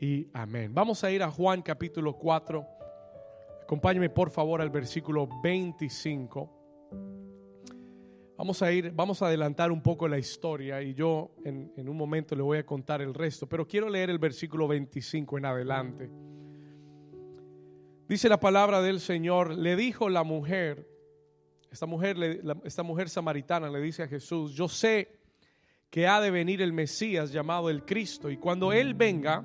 [0.00, 0.72] y amén.
[0.72, 2.66] Vamos a ir a Juan capítulo 4.
[3.62, 6.58] Acompáñeme por favor al versículo 25.
[8.38, 11.98] Vamos a ir, vamos a adelantar un poco la historia y yo en, en, un
[11.98, 16.10] momento le voy a contar el resto, pero quiero leer el versículo 25 en adelante.
[18.08, 20.88] Dice la palabra del Señor, le dijo la mujer,
[21.70, 25.20] esta mujer, esta mujer samaritana le dice a Jesús, yo sé
[25.90, 29.44] que ha de venir el Mesías llamado el Cristo y cuando Él venga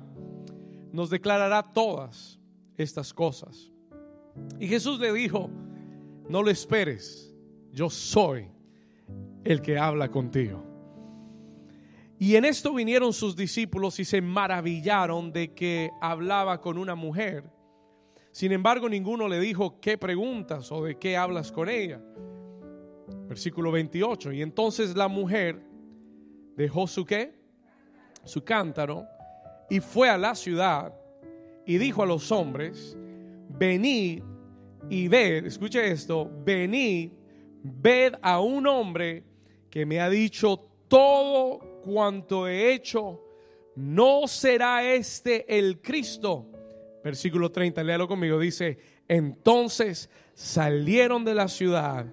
[0.96, 2.40] nos declarará todas
[2.78, 3.70] estas cosas.
[4.58, 5.50] Y Jesús le dijo,
[6.26, 7.34] no lo esperes,
[7.70, 8.48] yo soy
[9.44, 10.64] el que habla contigo.
[12.18, 17.44] Y en esto vinieron sus discípulos y se maravillaron de que hablaba con una mujer.
[18.32, 22.00] Sin embargo, ninguno le dijo, ¿qué preguntas o de qué hablas con ella?
[23.28, 24.32] Versículo 28.
[24.32, 25.62] Y entonces la mujer
[26.56, 27.38] dejó su qué?
[28.24, 29.06] Su cántaro
[29.68, 30.94] y fue a la ciudad
[31.64, 32.96] y dijo a los hombres,
[33.48, 34.22] venid
[34.88, 37.10] y ved, escuche esto, venid,
[37.62, 39.24] ved a un hombre
[39.70, 43.22] que me ha dicho todo cuanto he hecho,
[43.74, 46.46] no será este el Cristo
[47.06, 52.06] versículo 30, léalo conmigo, dice, entonces salieron de la ciudad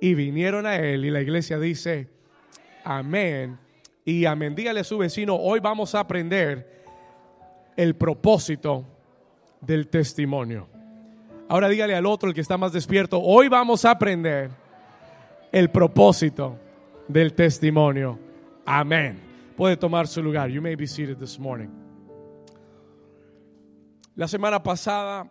[0.00, 1.04] y vinieron a él.
[1.04, 2.08] Y la iglesia dice,
[2.82, 3.58] amén.
[4.06, 4.54] Y amén.
[4.54, 6.77] Dígale a su vecino, hoy vamos a aprender
[7.78, 8.84] el propósito
[9.60, 10.66] del testimonio.
[11.48, 14.50] Ahora dígale al otro, el que está más despierto, hoy vamos a aprender
[15.52, 16.58] el propósito
[17.06, 18.18] del testimonio.
[18.66, 19.20] Amén.
[19.56, 20.50] Puede tomar su lugar.
[20.50, 21.68] You may be seated this morning.
[24.16, 25.30] La semana pasada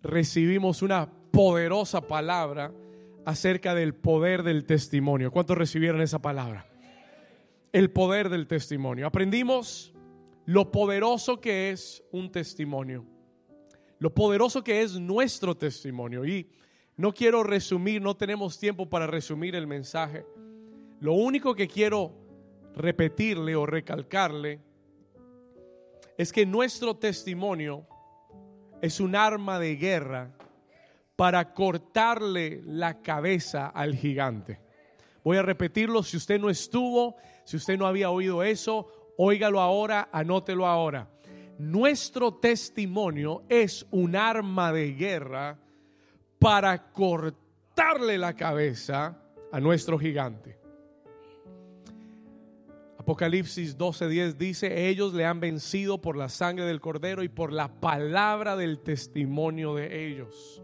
[0.00, 2.70] recibimos una poderosa palabra
[3.24, 5.32] acerca del poder del testimonio.
[5.32, 6.66] ¿Cuántos recibieron esa palabra?
[7.72, 9.08] El poder del testimonio.
[9.08, 9.92] Aprendimos
[10.48, 13.04] lo poderoso que es un testimonio.
[13.98, 16.24] Lo poderoso que es nuestro testimonio.
[16.24, 16.48] Y
[16.96, 20.24] no quiero resumir, no tenemos tiempo para resumir el mensaje.
[21.00, 22.14] Lo único que quiero
[22.74, 24.62] repetirle o recalcarle
[26.16, 27.86] es que nuestro testimonio
[28.80, 30.32] es un arma de guerra
[31.14, 34.60] para cortarle la cabeza al gigante.
[35.22, 40.08] Voy a repetirlo, si usted no estuvo, si usted no había oído eso, óigalo ahora,
[40.12, 41.08] anótelo ahora.
[41.58, 45.58] Nuestro testimonio es un arma de guerra
[46.38, 49.20] para cortarle la cabeza
[49.50, 50.56] a nuestro gigante.
[52.98, 57.80] Apocalipsis 12:10 dice, ellos le han vencido por la sangre del cordero y por la
[57.80, 60.62] palabra del testimonio de ellos.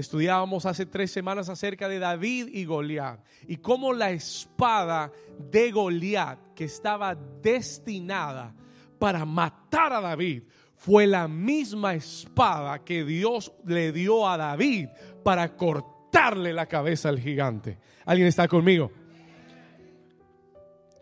[0.00, 5.12] Estudiábamos hace tres semanas acerca de David y Goliat y cómo la espada
[5.50, 8.54] de Goliat, que estaba destinada
[8.98, 10.44] para matar a David,
[10.74, 14.88] fue la misma espada que Dios le dio a David
[15.22, 17.76] para cortarle la cabeza al gigante.
[18.06, 18.90] ¿Alguien está conmigo?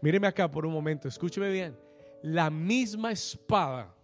[0.02, 1.78] Míreme acá por un momento, escúcheme bien.
[2.22, 3.94] La misma espada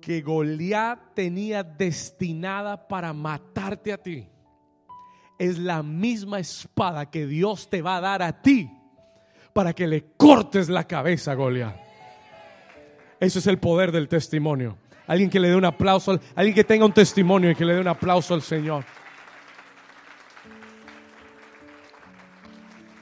[0.00, 4.26] que Goliat tenía destinada para matarte a ti,
[5.38, 8.70] es la misma espada que Dios te va a dar a ti
[9.52, 11.76] para que le cortes la cabeza a Goliat.
[13.18, 14.78] Eso es el poder del testimonio.
[15.06, 17.80] Alguien que le dé un aplauso, alguien que tenga un testimonio y que le dé
[17.80, 18.84] un aplauso al Señor.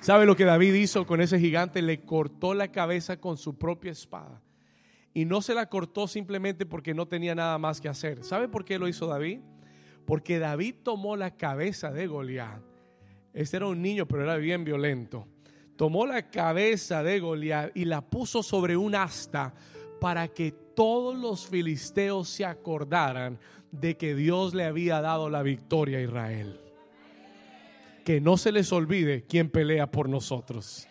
[0.00, 1.82] ¿Sabe lo que David hizo con ese gigante?
[1.82, 4.40] Le cortó la cabeza con su propia espada.
[5.14, 8.24] Y no se la cortó simplemente porque no tenía nada más que hacer.
[8.24, 9.40] ¿Sabe por qué lo hizo David?
[10.04, 12.62] Porque David tomó la cabeza de Goliat.
[13.32, 15.26] Este era un niño, pero era bien violento.
[15.76, 19.54] Tomó la cabeza de Goliat y la puso sobre un asta
[20.00, 23.38] para que todos los filisteos se acordaran
[23.70, 26.60] de que Dios le había dado la victoria a Israel
[28.08, 30.88] que no se les olvide quién pelea por nosotros.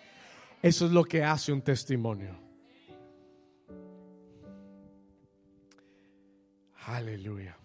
[0.61, 2.46] Eso es lo que hace un testimonio.
[6.87, 7.57] Aleluya.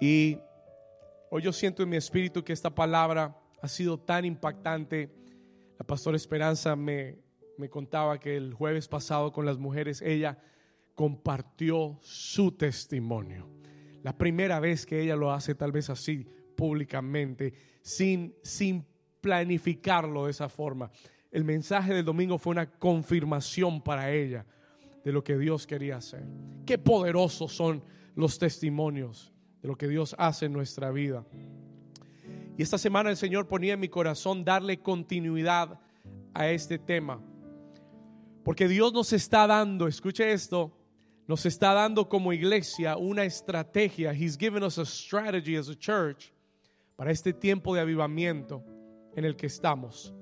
[0.00, 0.38] Y
[1.28, 5.10] hoy yo siento en mi espíritu que esta palabra ha sido tan impactante.
[5.78, 7.18] La pastora Esperanza me,
[7.58, 10.38] me contaba que el jueves pasado con las mujeres ella
[10.94, 13.50] compartió su testimonio.
[14.02, 16.26] La primera vez que ella lo hace tal vez así
[16.56, 17.52] públicamente
[17.82, 18.86] sin, sin
[19.20, 20.90] planificarlo de esa forma.
[21.30, 24.46] El mensaje del domingo fue una confirmación para ella
[25.04, 26.24] de lo que Dios quería hacer.
[26.66, 27.82] Qué poderosos son
[28.14, 29.32] los testimonios
[29.62, 31.24] de lo que Dios hace en nuestra vida.
[32.56, 35.80] Y esta semana el Señor ponía en mi corazón darle continuidad
[36.34, 37.20] a este tema.
[38.44, 40.76] Porque Dios nos está dando, escuche esto,
[41.26, 44.12] nos está dando como iglesia una estrategia.
[44.12, 46.32] He's given us a strategy as a church
[46.96, 48.62] para este tiempo de avivamiento
[49.14, 50.12] en el que estamos.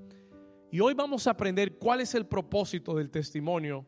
[0.70, 3.86] Y hoy vamos a aprender cuál es el propósito del testimonio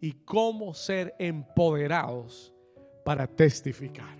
[0.00, 2.52] y cómo ser empoderados
[3.04, 4.16] para testificar.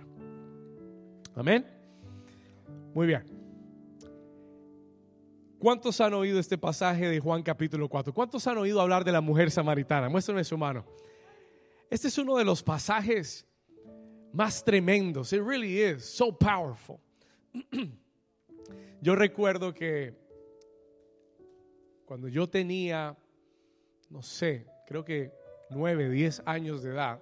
[1.35, 1.65] Amén.
[2.93, 3.23] Muy bien.
[5.57, 8.13] ¿Cuántos han oído este pasaje de Juan capítulo 4?
[8.13, 10.09] ¿Cuántos han oído hablar de la mujer samaritana?
[10.09, 10.85] Muéstrenme su mano.
[11.89, 13.45] Este es uno de los pasajes
[14.31, 15.33] más tremendos.
[15.33, 16.99] It really is so powerful.
[19.01, 20.13] Yo recuerdo que
[22.05, 23.15] cuando yo tenía,
[24.09, 25.31] no sé, creo que
[25.69, 27.19] nueve, diez años de edad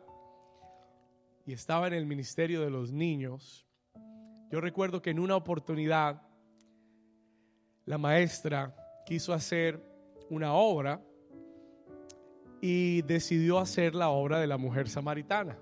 [1.46, 3.66] y estaba en el ministerio de los niños,
[4.52, 6.22] yo recuerdo que en una oportunidad
[7.86, 9.82] la maestra quiso hacer
[10.30, 11.02] una obra
[12.62, 15.58] y decidió hacer la obra de la mujer samaritana.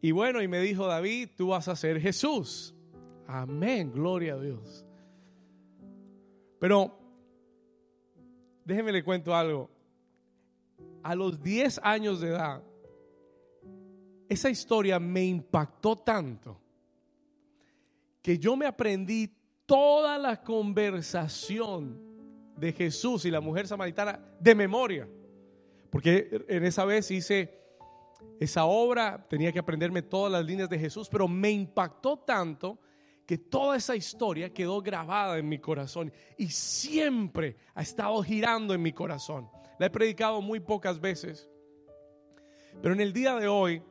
[0.00, 2.74] Y bueno, y me dijo, David, tú vas a ser Jesús.
[3.26, 4.84] Amén, gloria a Dios.
[6.58, 6.98] Pero
[8.64, 9.70] déjeme le cuento algo.
[11.02, 12.62] A los 10 años de edad,
[14.28, 16.58] esa historia me impactó tanto
[18.22, 19.30] que yo me aprendí
[19.66, 22.00] toda la conversación
[22.56, 25.08] de Jesús y la mujer samaritana de memoria.
[25.90, 27.62] Porque en esa vez hice
[28.40, 32.78] esa obra, tenía que aprenderme todas las líneas de Jesús, pero me impactó tanto
[33.26, 38.82] que toda esa historia quedó grabada en mi corazón y siempre ha estado girando en
[38.82, 39.48] mi corazón.
[39.82, 41.50] La he predicado muy pocas veces,
[42.80, 43.82] pero en el día de hoy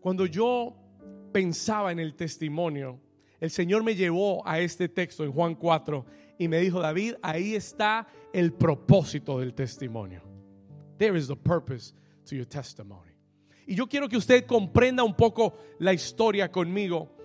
[0.00, 0.74] cuando yo
[1.32, 2.98] pensaba en el testimonio,
[3.40, 6.06] el Señor me llevó a este texto en Juan 4
[6.38, 10.22] y me dijo, David, ahí está el propósito del testimonio.
[10.96, 11.92] There is the purpose
[12.24, 13.12] to your testimony.
[13.66, 17.18] Y yo quiero que usted comprenda un poco la historia conmigo.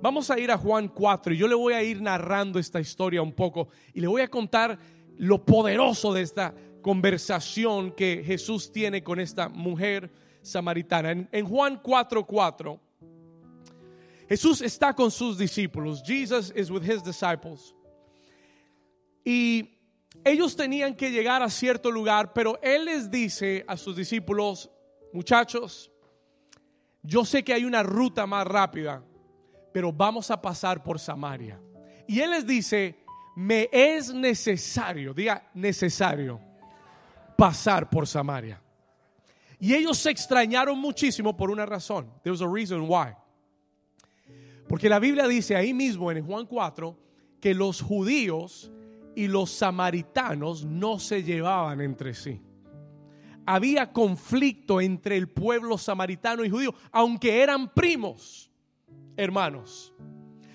[0.00, 3.20] Vamos a ir a Juan 4 y yo le voy a ir narrando esta historia
[3.20, 4.78] un poco y le voy a contar
[5.18, 6.54] lo poderoso de esta
[6.86, 10.08] conversación que Jesús tiene con esta mujer
[10.40, 11.26] samaritana.
[11.32, 12.78] En, Juan 4:4,
[14.28, 16.00] Jesús está con sus discípulos.
[16.06, 17.74] Jesus is with his disciples.
[19.24, 19.80] Y
[20.24, 24.70] ellos tenían que llegar a cierto lugar, pero Él les dice a sus discípulos,
[25.12, 25.90] muchachos,
[27.02, 29.02] yo sé que hay una ruta más rápida,
[29.72, 31.60] pero vamos a pasar por Samaria.
[32.06, 32.94] Y Él les dice,
[33.34, 36.45] me es necesario, diga necesario,
[37.36, 38.60] pasar por Samaria.
[39.58, 42.10] Y ellos se extrañaron muchísimo por una razón.
[42.22, 43.14] There was a reason why.
[44.68, 46.98] Porque la Biblia dice ahí mismo en Juan 4
[47.40, 48.70] que los judíos
[49.14, 52.40] y los samaritanos no se llevaban entre sí.
[53.46, 58.50] Había conflicto entre el pueblo samaritano y judío, aunque eran primos,
[59.16, 59.94] hermanos.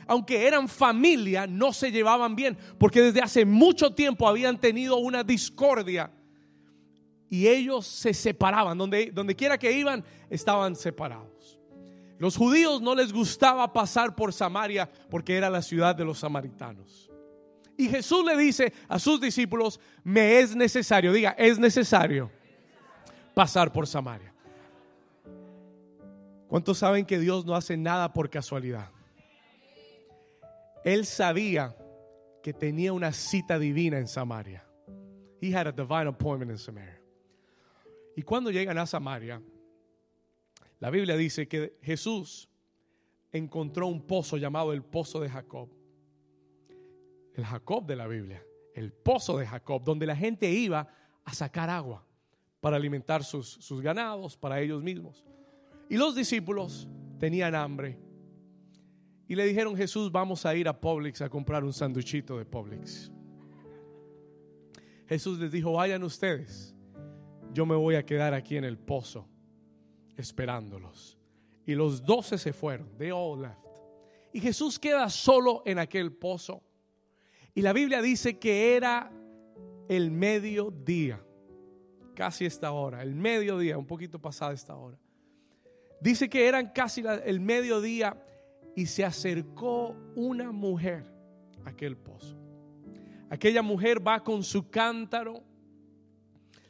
[0.07, 5.24] Aunque eran familia, no se llevaban bien, porque desde hace mucho tiempo habían tenido una
[5.24, 6.12] discordia
[7.31, 8.78] y ellos se separaban.
[8.78, 11.57] Donde, quiera que iban, estaban separados.
[12.19, 17.10] Los judíos no les gustaba pasar por Samaria porque era la ciudad de los samaritanos.
[17.78, 22.30] Y Jesús le dice a sus discípulos, me es necesario, diga, es necesario
[23.34, 24.34] pasar por Samaria.
[26.50, 28.91] ¿Cuántos saben que Dios no hace nada por casualidad?
[30.84, 31.77] Él sabía
[32.44, 34.65] que tenía una cita divina en Samaria.
[35.39, 37.00] He had a divine appointment in Samaria.
[38.15, 39.41] Y cuando llegan a Samaria,
[40.80, 42.50] la Biblia dice que Jesús
[43.32, 45.70] encontró un pozo llamado el pozo de Jacob.
[47.36, 48.44] El Jacob de la Biblia,
[48.75, 50.88] el pozo de Jacob, donde la gente iba
[51.24, 52.06] a sacar agua
[52.60, 55.24] para alimentar sus, sus ganados, para ellos mismos.
[55.89, 56.88] Y los discípulos
[57.20, 57.98] tenían hambre.
[59.27, 63.12] Y le dijeron, Jesús, vamos a ir a Publix a comprar un sanduchito de Publix.
[65.08, 66.75] Jesús les dijo, vayan ustedes
[67.53, 69.27] yo me voy a quedar aquí en el pozo
[70.17, 71.17] esperándolos.
[71.65, 73.58] Y los doce se fueron, they all left.
[74.34, 76.63] Y Jesús queda solo en aquel pozo.
[77.53, 79.12] Y la Biblia dice que era
[79.89, 81.22] el mediodía,
[82.15, 84.98] casi esta hora, el mediodía, un poquito pasada esta hora.
[86.00, 88.17] Dice que eran casi el mediodía
[88.75, 91.03] y se acercó una mujer
[91.65, 92.38] a aquel pozo.
[93.29, 95.43] Aquella mujer va con su cántaro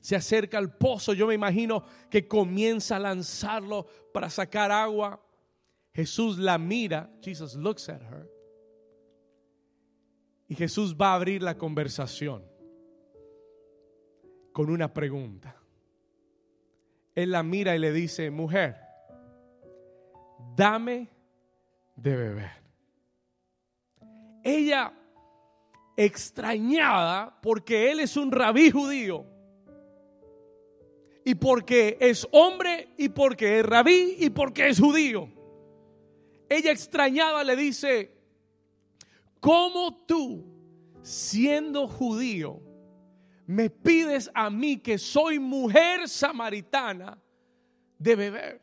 [0.01, 5.23] se acerca al pozo, yo me imagino que comienza a lanzarlo para sacar agua.
[5.93, 8.29] Jesús la mira, Jesus looks at her.
[10.47, 12.51] Y Jesús va a abrir la conversación.
[14.51, 15.55] con una pregunta.
[17.15, 18.75] Él la mira y le dice, mujer,
[20.57, 21.09] dame
[21.95, 22.51] de beber.
[24.43, 24.93] Ella
[25.95, 29.25] extrañada porque él es un rabí judío
[31.23, 35.29] y porque es hombre y porque es rabí y porque es judío.
[36.49, 38.11] Ella extrañada le dice,
[39.39, 40.45] ¿cómo tú,
[41.01, 42.61] siendo judío,
[43.45, 47.21] me pides a mí que soy mujer samaritana
[47.97, 48.61] de beber?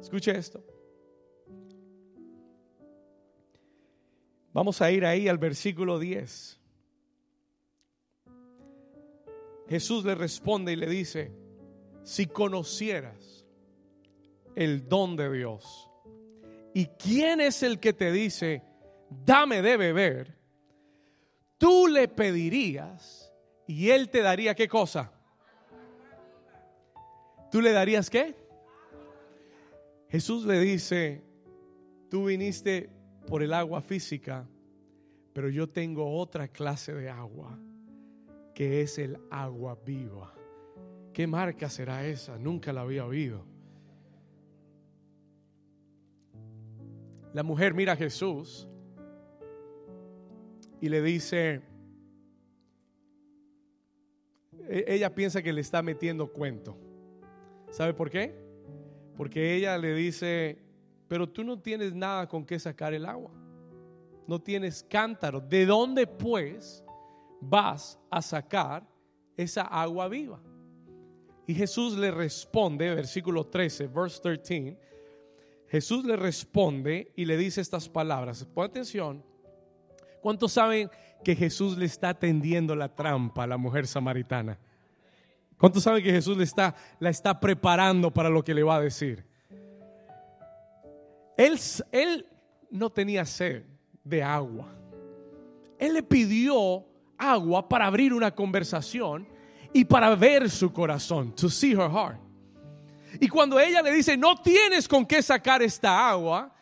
[0.00, 0.64] Escuche esto.
[4.52, 6.60] Vamos a ir ahí al versículo 10.
[9.74, 11.32] Jesús le responde y le dice,
[12.04, 13.44] si conocieras
[14.54, 15.90] el don de Dios
[16.72, 18.62] y quién es el que te dice,
[19.10, 20.38] dame de beber,
[21.58, 23.32] tú le pedirías
[23.66, 25.10] y él te daría qué cosa.
[27.50, 28.36] ¿Tú le darías qué?
[30.08, 31.20] Jesús le dice,
[32.08, 32.90] tú viniste
[33.26, 34.48] por el agua física,
[35.32, 37.58] pero yo tengo otra clase de agua,
[38.54, 40.32] que es el agua viva.
[41.12, 42.38] ¿Qué marca será esa?
[42.38, 43.44] Nunca la había oído.
[47.32, 48.68] La mujer mira a Jesús
[50.80, 51.62] y le dice,
[54.68, 56.76] e-, ella piensa que le está metiendo cuento.
[57.70, 58.34] ¿Sabe por qué?
[59.16, 60.58] Porque ella le dice,
[61.08, 63.32] pero tú no tienes nada con qué sacar el agua.
[64.28, 65.40] No tienes cántaro.
[65.40, 66.83] ¿De dónde pues
[67.48, 68.86] vas a sacar
[69.36, 70.40] esa agua viva?
[71.46, 74.78] Y Jesús le responde, versículo 13, verse 13.
[75.68, 78.44] Jesús le responde y le dice estas palabras.
[78.54, 79.24] Pon atención.
[80.22, 80.90] ¿Cuántos saben
[81.22, 84.58] que Jesús le está tendiendo la trampa a la mujer samaritana?
[85.58, 88.80] ¿Cuántos saben que Jesús le está, la está preparando para lo que le va a
[88.80, 89.24] decir?
[91.36, 92.26] Él,
[92.70, 93.64] no tenía sed
[94.02, 94.68] de agua.
[95.78, 96.84] Él le pidió
[97.18, 99.26] agua para abrir una conversación
[99.72, 102.18] y para ver su corazón, to see her heart.
[103.20, 106.54] Y cuando ella le dice, no tienes con qué sacar esta agua,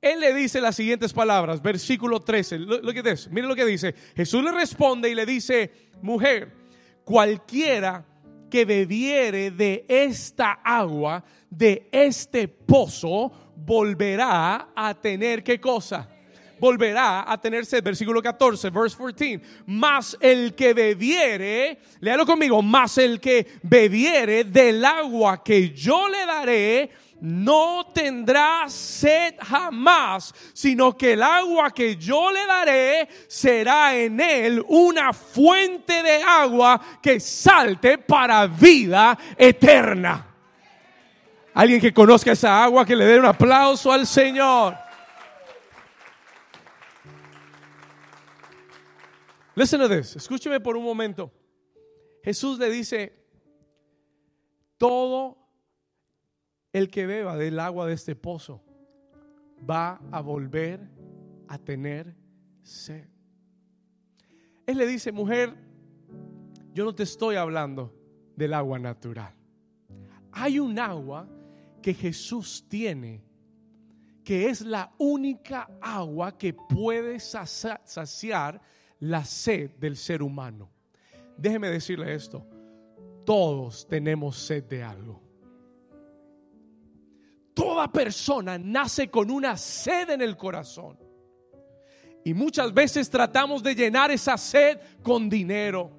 [0.00, 2.58] él le dice las siguientes palabras, versículo 13.
[2.58, 3.94] Lo, que mire lo que dice.
[4.16, 6.52] Jesús le responde y le dice, mujer,
[7.04, 8.04] cualquiera
[8.48, 16.08] que bebiere de esta agua, de este pozo, volverá a tener qué cosa?
[16.60, 17.82] Volverá a tener sed.
[17.82, 19.40] Versículo 14, verse 14.
[19.66, 26.26] Más el que bebiere, léalo conmigo, más el que bebiere del agua que yo le
[26.26, 26.90] daré,
[27.20, 34.64] no tendrá sed jamás, sino que el agua que yo le daré será en él
[34.68, 40.26] una fuente de agua que salte para vida eterna.
[41.52, 44.76] Alguien que conozca esa agua, que le dé un aplauso al Señor.
[49.54, 50.16] Listen to this.
[50.16, 51.32] Escúcheme por un momento.
[52.22, 53.12] Jesús le dice,
[54.76, 55.38] todo
[56.72, 58.62] el que beba del agua de este pozo
[59.68, 60.80] va a volver
[61.48, 62.14] a tener
[62.62, 63.08] sed.
[64.66, 65.54] Él le dice, mujer,
[66.72, 67.92] yo no te estoy hablando
[68.36, 69.34] del agua natural.
[70.32, 71.28] Hay un agua
[71.82, 73.24] que Jesús tiene,
[74.22, 78.60] que es la única agua que puede saciar
[79.00, 80.70] la sed del ser humano.
[81.36, 82.46] Déjeme decirle esto,
[83.24, 85.22] todos tenemos sed de algo.
[87.54, 90.98] Toda persona nace con una sed en el corazón.
[92.24, 95.90] Y muchas veces tratamos de llenar esa sed con dinero.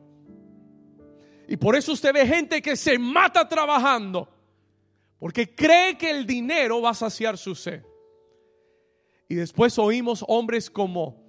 [1.47, 4.29] Y por eso usted ve gente que se mata trabajando
[5.19, 7.83] porque cree que el dinero va a saciar su sed.
[9.27, 11.20] Y después oímos hombres como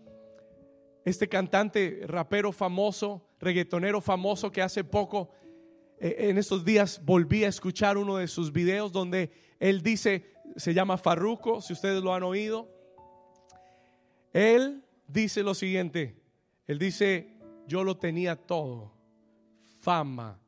[1.04, 5.30] este cantante rapero famoso, reggaetonero famoso que hace poco,
[5.98, 10.74] eh, en estos días volví a escuchar uno de sus videos donde él dice, se
[10.74, 12.68] llama Farruco, si ustedes lo han oído.
[14.32, 16.16] Él dice lo siguiente,
[16.66, 18.92] él dice, yo lo tenía todo,
[19.80, 20.40] fama,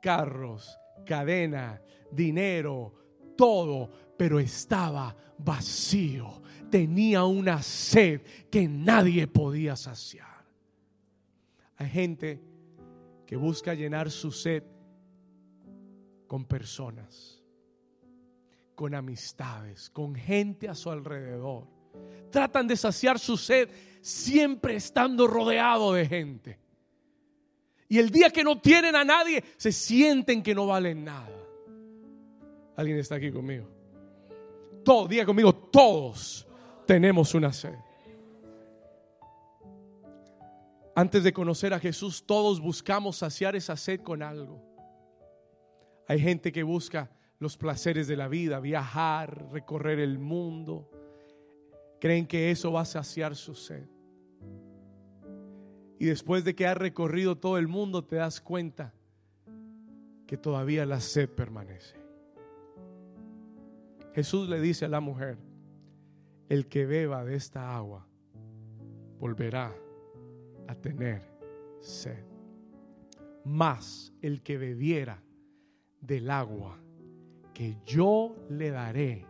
[0.00, 1.80] carros, cadena,
[2.10, 2.92] dinero,
[3.36, 6.42] todo, pero estaba vacío.
[6.72, 10.42] Tenía una sed que nadie podía saciar.
[11.76, 12.40] Hay gente
[13.26, 14.62] que busca llenar su sed
[16.26, 17.42] con personas,
[18.74, 21.66] con amistades, con gente a su alrededor.
[22.30, 23.68] Tratan de saciar su sed
[24.00, 26.58] siempre estando rodeado de gente.
[27.86, 31.36] Y el día que no tienen a nadie, se sienten que no valen nada.
[32.76, 33.68] ¿Alguien está aquí conmigo?
[34.82, 36.48] Todo, diga conmigo, todos
[36.92, 37.78] tenemos una sed.
[40.94, 44.62] Antes de conocer a Jesús, todos buscamos saciar esa sed con algo.
[46.06, 50.90] Hay gente que busca los placeres de la vida, viajar, recorrer el mundo.
[51.98, 53.88] Creen que eso va a saciar su sed.
[55.98, 58.92] Y después de que has recorrido todo el mundo, te das cuenta
[60.26, 61.96] que todavía la sed permanece.
[64.14, 65.38] Jesús le dice a la mujer,
[66.52, 68.06] el que beba de esta agua
[69.18, 69.74] volverá
[70.68, 71.22] a tener
[71.80, 72.26] sed.
[73.46, 75.22] Más el que bebiera
[75.98, 76.78] del agua
[77.54, 79.24] que yo le daré,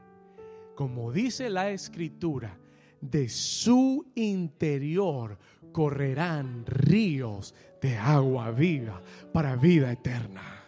[0.75, 2.59] como dice la escritura,
[3.01, 5.39] de su interior
[5.71, 9.01] correrán ríos de agua viva
[9.33, 10.65] para vida eterna.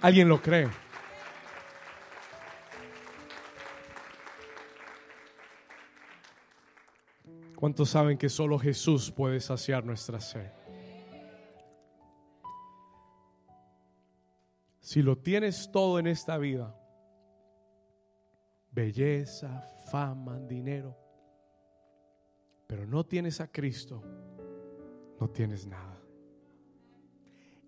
[0.00, 0.68] ¿Alguien lo cree?
[7.58, 10.52] ¿Cuántos saben que solo Jesús puede saciar nuestra sed?
[14.78, 16.72] Si lo tienes todo en esta vida,
[18.70, 19.60] belleza,
[19.90, 20.96] fama, dinero,
[22.68, 24.04] pero no tienes a Cristo,
[25.18, 26.00] no tienes nada.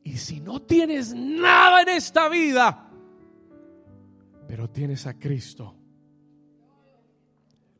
[0.04, 2.88] Y si no tienes nada en esta vida,
[4.46, 5.74] pero tienes a Cristo,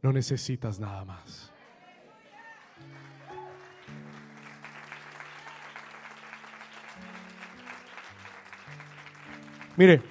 [0.02, 1.52] no necesitas nada más.
[9.80, 10.02] Mire,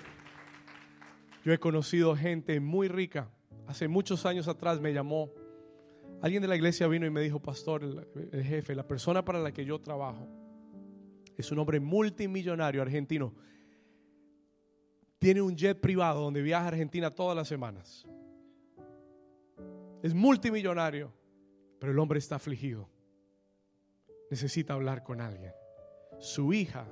[1.46, 3.30] yo he conocido gente muy rica.
[3.68, 5.30] Hace muchos años atrás me llamó.
[6.24, 9.52] Alguien de la iglesia vino y me dijo, pastor, el, jefe, la persona para la
[9.52, 10.28] que yo trabajo,
[11.38, 13.36] es un hombre multimillonario argentino.
[15.20, 18.08] Tiene un jet privado donde viaja a Argentina todas las semanas.
[20.02, 21.14] Es multimillonario,
[21.78, 22.90] pero el hombre está afligido.
[24.32, 25.54] Necesita hablar con alguien.
[26.18, 26.88] Su hija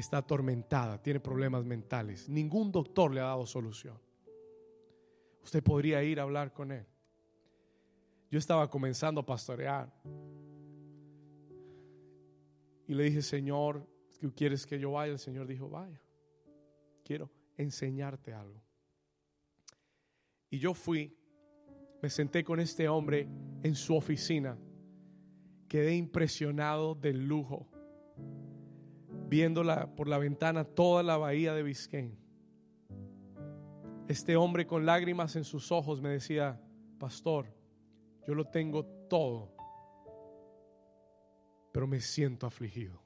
[0.00, 2.28] está atormentada, tiene problemas mentales.
[2.28, 3.98] Ningún doctor le ha dado solución.
[5.42, 6.86] Usted podría ir a hablar con él.
[8.30, 9.92] Yo estaba comenzando a pastorear.
[12.86, 13.88] Y le dije, Señor,
[14.36, 15.12] ¿quieres que yo vaya?
[15.12, 16.00] El Señor dijo, vaya.
[17.02, 18.62] Quiero enseñarte algo.
[20.50, 21.16] Y yo fui,
[22.00, 23.28] me senté con este hombre
[23.62, 24.56] en su oficina.
[25.68, 27.68] Quedé impresionado del lujo
[29.28, 32.16] viéndola por la ventana toda la bahía de Biscayne.
[34.08, 36.58] Este hombre con lágrimas en sus ojos me decía,
[36.98, 37.46] pastor,
[38.26, 39.54] yo lo tengo todo,
[41.72, 43.02] pero me siento afligido.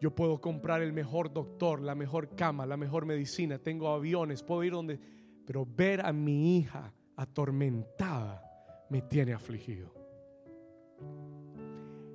[0.00, 4.62] Yo puedo comprar el mejor doctor, la mejor cama, la mejor medicina, tengo aviones, puedo
[4.62, 4.98] ir donde,
[5.44, 8.42] pero ver a mi hija atormentada
[8.88, 9.92] me tiene afligido.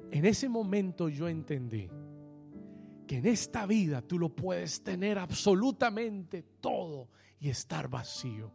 [0.10, 1.90] En ese momento yo entendí
[3.06, 8.52] que en esta vida tú lo puedes tener absolutamente todo y estar vacío.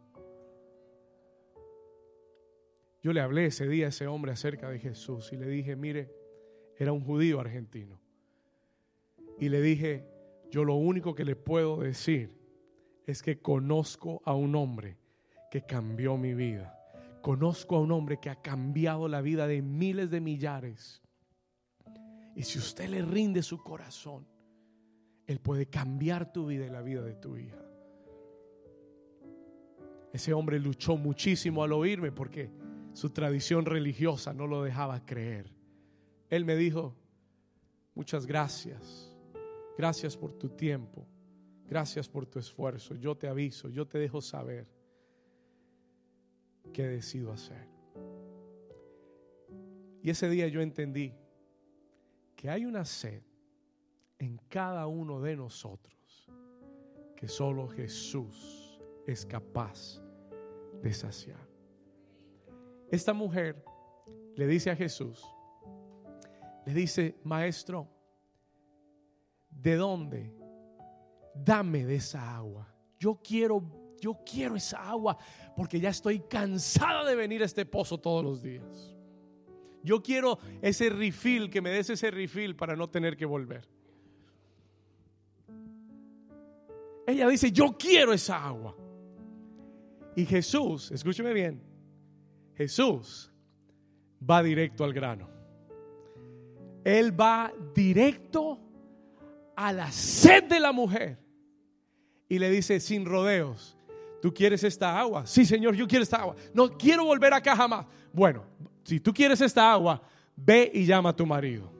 [3.01, 6.13] Yo le hablé ese día a ese hombre acerca de Jesús y le dije, mire,
[6.77, 7.99] era un judío argentino.
[9.39, 10.07] Y le dije,
[10.51, 12.37] yo lo único que le puedo decir
[13.07, 14.97] es que conozco a un hombre
[15.49, 16.77] que cambió mi vida.
[17.21, 21.01] Conozco a un hombre que ha cambiado la vida de miles de millares.
[22.35, 24.27] Y si usted le rinde su corazón,
[25.31, 27.57] él puede cambiar tu vida y la vida de tu hija.
[30.11, 32.51] Ese hombre luchó muchísimo al oírme porque
[32.93, 35.53] su tradición religiosa no lo dejaba creer.
[36.29, 36.95] Él me dijo,
[37.95, 39.15] muchas gracias,
[39.77, 41.07] gracias por tu tiempo,
[41.65, 44.67] gracias por tu esfuerzo, yo te aviso, yo te dejo saber
[46.73, 47.67] qué decido hacer.
[50.03, 51.13] Y ese día yo entendí
[52.35, 53.21] que hay una sed
[54.21, 56.29] en cada uno de nosotros
[57.15, 59.99] que solo Jesús es capaz
[60.83, 61.49] de saciar.
[62.91, 63.65] Esta mujer
[64.35, 65.25] le dice a Jesús,
[66.67, 67.87] le dice, maestro,
[69.49, 70.31] ¿de dónde?
[71.33, 72.71] Dame de esa agua.
[72.99, 75.17] Yo quiero, yo quiero esa agua
[75.55, 78.95] porque ya estoy cansada de venir a este pozo todos los días.
[79.83, 83.80] Yo quiero ese refill, que me des ese refill para no tener que volver.
[87.11, 88.75] Ella dice, yo quiero esa agua.
[90.15, 91.61] Y Jesús, escúcheme bien,
[92.55, 93.31] Jesús
[94.29, 95.29] va directo al grano.
[96.83, 98.59] Él va directo
[99.55, 101.17] a la sed de la mujer
[102.27, 103.77] y le dice sin rodeos,
[104.21, 105.25] ¿tú quieres esta agua?
[105.25, 106.35] Sí, Señor, yo quiero esta agua.
[106.53, 107.85] No quiero volver acá jamás.
[108.11, 108.43] Bueno,
[108.83, 110.01] si tú quieres esta agua,
[110.35, 111.71] ve y llama a tu marido.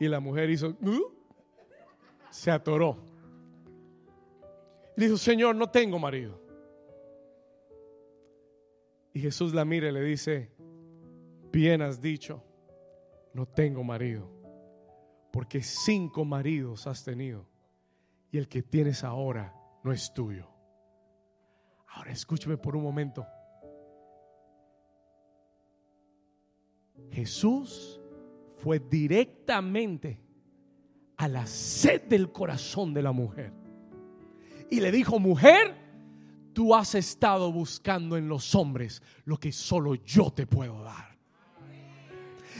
[0.00, 1.17] Y la mujer hizo, "Uh",
[2.38, 2.96] se atoró.
[4.94, 6.40] Le dijo, Señor, no tengo marido.
[9.12, 10.52] Y Jesús la mira y le dice,
[11.50, 12.44] bien has dicho,
[13.34, 14.30] no tengo marido,
[15.32, 17.48] porque cinco maridos has tenido
[18.30, 20.48] y el que tienes ahora no es tuyo.
[21.88, 23.26] Ahora escúcheme por un momento.
[27.10, 28.00] Jesús
[28.58, 30.27] fue directamente
[31.18, 33.52] a la sed del corazón de la mujer.
[34.70, 35.76] Y le dijo, mujer,
[36.52, 41.18] tú has estado buscando en los hombres lo que solo yo te puedo dar.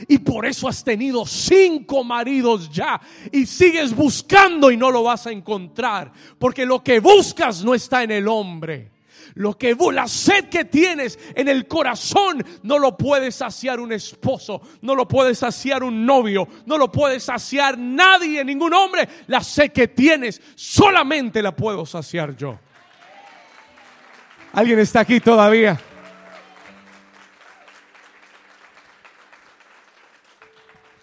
[0.07, 2.99] Y por eso has tenido cinco maridos ya.
[3.31, 6.11] Y sigues buscando y no lo vas a encontrar.
[6.37, 8.91] Porque lo que buscas no está en el hombre.
[9.35, 14.61] Lo que la sed que tienes en el corazón no lo puede saciar un esposo,
[14.81, 19.07] no lo puede saciar un novio, no lo puede saciar nadie, ningún hombre.
[19.27, 22.59] La sed que tienes solamente la puedo saciar yo.
[24.53, 25.79] ¿Alguien está aquí todavía?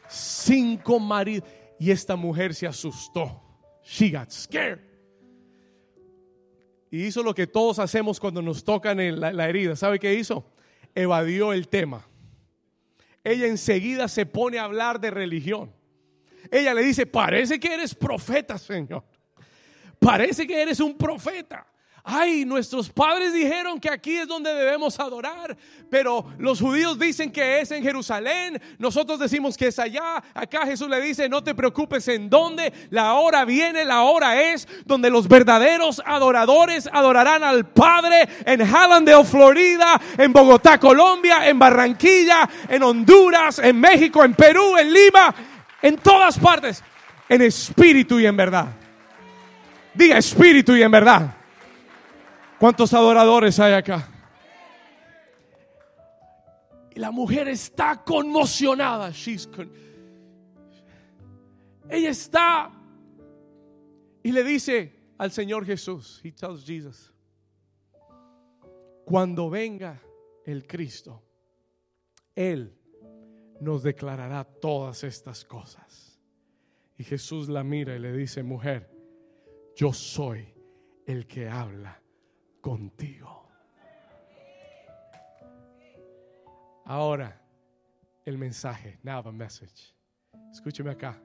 [0.08, 1.48] Cinco maridos.
[1.78, 3.42] Y esta mujer se asustó.
[3.84, 4.85] She got scared.
[6.96, 9.76] Y hizo lo que todos hacemos cuando nos tocan en la, la herida.
[9.76, 10.50] ¿Sabe qué hizo?
[10.94, 12.08] Evadió el tema.
[13.22, 15.70] Ella enseguida se pone a hablar de religión.
[16.50, 19.04] Ella le dice, parece que eres profeta, Señor.
[19.98, 21.66] Parece que eres un profeta.
[22.08, 25.56] Ay, nuestros padres dijeron que aquí es donde debemos adorar,
[25.90, 30.22] pero los judíos dicen que es en Jerusalén, nosotros decimos que es allá.
[30.32, 34.68] Acá Jesús le dice, no te preocupes en dónde, la hora viene, la hora es
[34.84, 42.48] donde los verdaderos adoradores adorarán al Padre en Hallandale, Florida, en Bogotá, Colombia, en Barranquilla,
[42.68, 45.34] en Honduras, en México, en Perú, en Lima,
[45.82, 46.84] en todas partes,
[47.28, 48.66] en espíritu y en verdad.
[49.92, 51.45] Diga espíritu y en verdad.
[52.58, 54.08] ¿Cuántos adoradores hay acá?
[56.94, 59.10] Y la mujer está conmocionada.
[59.10, 59.48] She's
[61.90, 62.72] Ella está
[64.22, 67.12] y le dice al Señor Jesús, he tells Jesus,
[69.04, 70.02] cuando venga
[70.44, 71.22] el Cristo,
[72.34, 72.76] Él
[73.60, 76.18] nos declarará todas estas cosas.
[76.98, 78.90] Y Jesús la mira y le dice, mujer,
[79.76, 80.52] yo soy
[81.06, 82.02] el que habla
[82.66, 83.48] contigo.
[86.84, 87.40] Ahora,
[88.24, 89.94] el mensaje, now the message.
[90.50, 91.16] Escúcheme acá.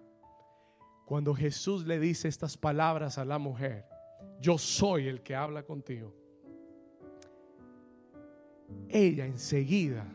[1.03, 3.87] Cuando Jesús le dice estas palabras a la mujer,
[4.39, 6.13] yo soy el que habla contigo.
[8.87, 10.05] Ella enseguida,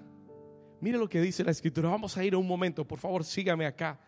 [0.80, 1.88] mire lo que dice la escritura.
[1.88, 3.98] Vamos a ir un momento, por favor, sígame acá.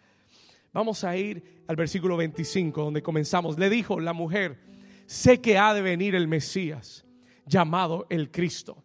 [0.72, 3.58] Vamos a ir al versículo 25, donde comenzamos.
[3.58, 4.60] Le dijo la mujer,
[5.06, 7.04] sé que ha de venir el Mesías,
[7.48, 8.84] llamado el Cristo.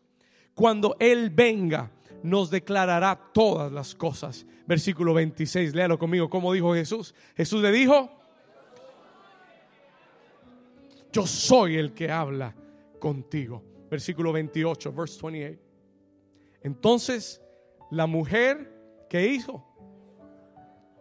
[0.54, 1.92] Cuando Él venga,
[2.24, 4.46] nos declarará todas las cosas.
[4.66, 7.14] Versículo 26, léalo conmigo, como dijo Jesús.
[7.36, 8.10] Jesús le dijo,
[11.12, 12.56] yo soy el que habla
[13.00, 13.64] contigo.
[13.90, 15.60] Versículo 28, verse 28.
[16.64, 17.42] Entonces,
[17.92, 19.64] la mujer, ¿qué hizo?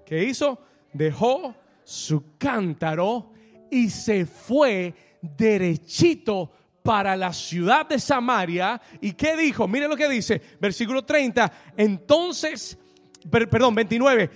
[0.05, 0.59] ¿Qué hizo?
[0.93, 3.33] Dejó su cántaro
[3.71, 6.51] y se fue derechito
[6.83, 8.81] para la ciudad de Samaria.
[9.01, 9.69] ¿Y qué dijo?
[9.69, 11.53] Mire lo que dice, versículo 30.
[11.77, 12.79] Entonces,
[13.31, 14.31] per- perdón, 29.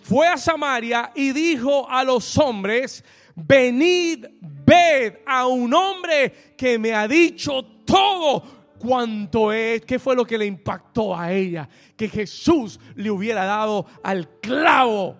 [0.00, 3.04] Fue a Samaria y dijo a los hombres,
[3.34, 8.42] venid, ved a un hombre que me ha dicho todo
[8.78, 11.68] cuanto es, ¿qué fue lo que le impactó a ella?
[11.96, 15.16] Que Jesús le hubiera dado al clavo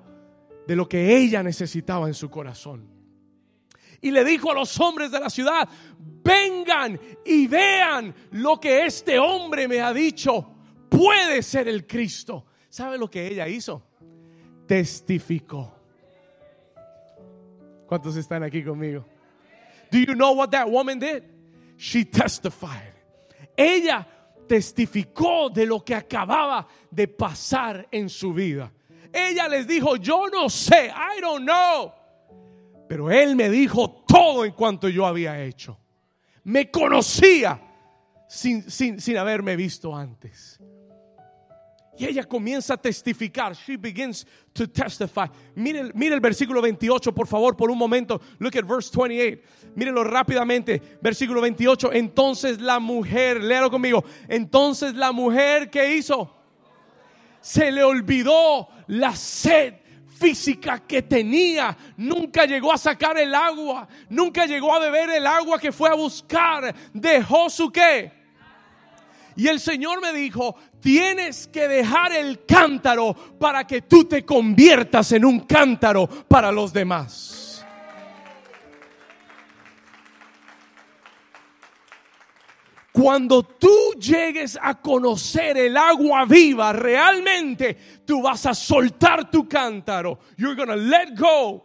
[0.67, 2.95] de lo que ella necesitaba en su corazón.
[4.07, 9.19] Y le dijo a los hombres de la ciudad, vengan y vean lo que este
[9.19, 10.49] hombre me ha dicho.
[10.88, 12.47] Puede ser el Cristo.
[12.69, 13.83] ¿Sabe lo que ella hizo?
[14.64, 15.75] Testificó.
[17.88, 19.05] ¿Cuántos están aquí conmigo?
[19.90, 21.25] Do you know what that woman did?
[21.77, 22.95] She testified.
[23.57, 24.07] Ella
[24.47, 28.73] testificó de lo que acababa de pasar en su vida.
[29.12, 31.92] Ella les dijo, yo no sé, I don't know.
[32.88, 35.79] Pero él me dijo todo en cuanto yo había hecho.
[36.44, 37.61] Me conocía
[38.29, 40.61] sin, sin, sin haberme visto antes.
[41.99, 43.55] Y ella comienza a testificar.
[43.55, 45.27] She begins to testify.
[45.55, 48.20] Mire, mire, el versículo 28, por favor, por un momento.
[48.38, 49.40] Look at verse 28.
[49.75, 50.99] Mírenlo rápidamente.
[51.01, 51.92] Versículo 28.
[51.94, 54.05] Entonces la mujer, léalo conmigo.
[54.29, 56.35] Entonces la mujer que hizo,
[57.40, 59.75] se le olvidó la sed
[60.18, 61.76] física que tenía.
[61.96, 63.87] Nunca llegó a sacar el agua.
[64.09, 66.74] Nunca llegó a beber el agua que fue a buscar.
[66.92, 68.12] Dejó su qué.
[69.37, 75.12] Y el Señor me dijo, tienes que dejar el cántaro para que tú te conviertas
[75.12, 77.36] en un cántaro para los demás.
[82.96, 90.18] Cuando tú llegues a conocer el agua viva, realmente tú vas a soltar tu cántaro.
[90.38, 91.62] You're gonna let go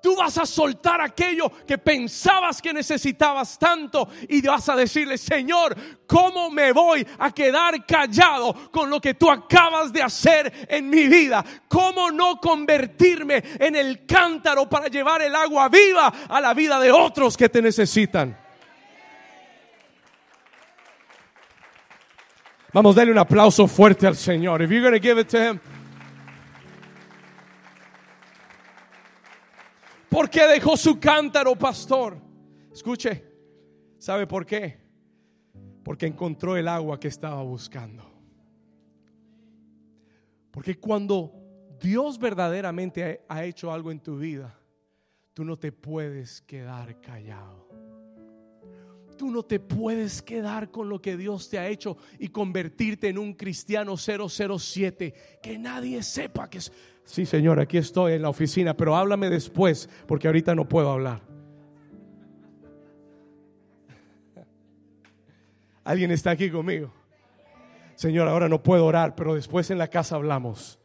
[0.00, 5.76] Tú vas a soltar aquello que pensabas que necesitabas tanto y vas a decirle, Señor,
[6.06, 11.08] ¿cómo me voy a quedar callado con lo que tú acabas de hacer en mi
[11.08, 11.44] vida?
[11.68, 16.90] ¿Cómo no convertirme en el cántaro para llevar el agua viva a la vida de
[16.90, 18.47] otros que te necesitan?
[22.72, 24.60] Vamos a darle un aplauso fuerte al Señor.
[24.62, 25.60] If you're going to give it to him.
[30.10, 32.18] ¿Por qué dejó su cántaro, pastor?
[32.72, 33.24] Escuche,
[33.98, 34.78] ¿sabe por qué?
[35.84, 38.04] Porque encontró el agua que estaba buscando.
[40.50, 41.32] Porque cuando
[41.80, 44.58] Dios verdaderamente ha hecho algo en tu vida,
[45.34, 47.67] tú no te puedes quedar callado.
[49.18, 53.18] Tú no te puedes quedar con lo que Dios te ha hecho y convertirte en
[53.18, 55.12] un cristiano 007.
[55.42, 56.72] Que nadie sepa que es...
[57.02, 61.20] Sí, Señor, aquí estoy en la oficina, pero háblame después porque ahorita no puedo hablar.
[65.82, 66.92] ¿Alguien está aquí conmigo?
[67.96, 70.78] Señor, ahora no puedo orar, pero después en la casa hablamos.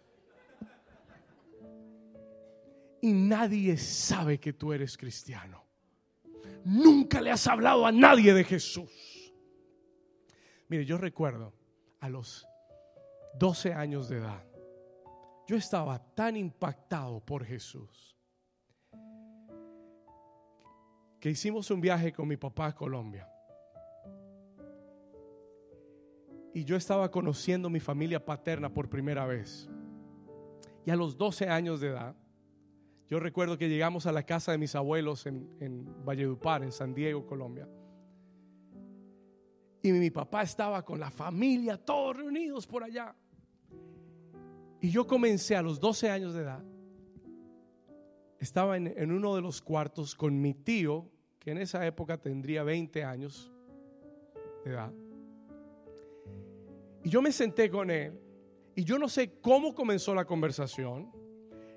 [3.00, 5.63] Y nadie sabe que tú eres cristiano
[6.74, 9.34] nunca le has hablado a nadie de Jesús.
[10.68, 11.54] Mire, yo recuerdo
[12.00, 12.46] a los
[13.40, 14.44] 12 años de edad,
[15.48, 18.18] yo estaba tan impactado por Jesús
[21.20, 23.30] que hicimos un viaje con mi papá a Colombia.
[26.54, 29.70] Y yo estaba conociendo mi familia paterna por primera vez.
[30.86, 32.16] Y a los 12 años de edad,
[33.10, 36.94] yo recuerdo que llegamos a la casa de mis abuelos en, en Valledupar, en San
[36.94, 37.68] Diego, Colombia.
[39.82, 43.14] Y mi papá estaba con la familia, todos reunidos por allá.
[44.80, 46.64] Y yo comencé a los 12 años de edad.
[48.40, 52.64] Estaba en, en, uno de los cuartos con mi tío, que en esa época tendría
[52.64, 53.52] 20 años
[54.64, 54.94] de edad.
[57.04, 58.20] Y yo me senté con él.
[58.76, 61.12] Y yo no sé cómo comenzó la conversación,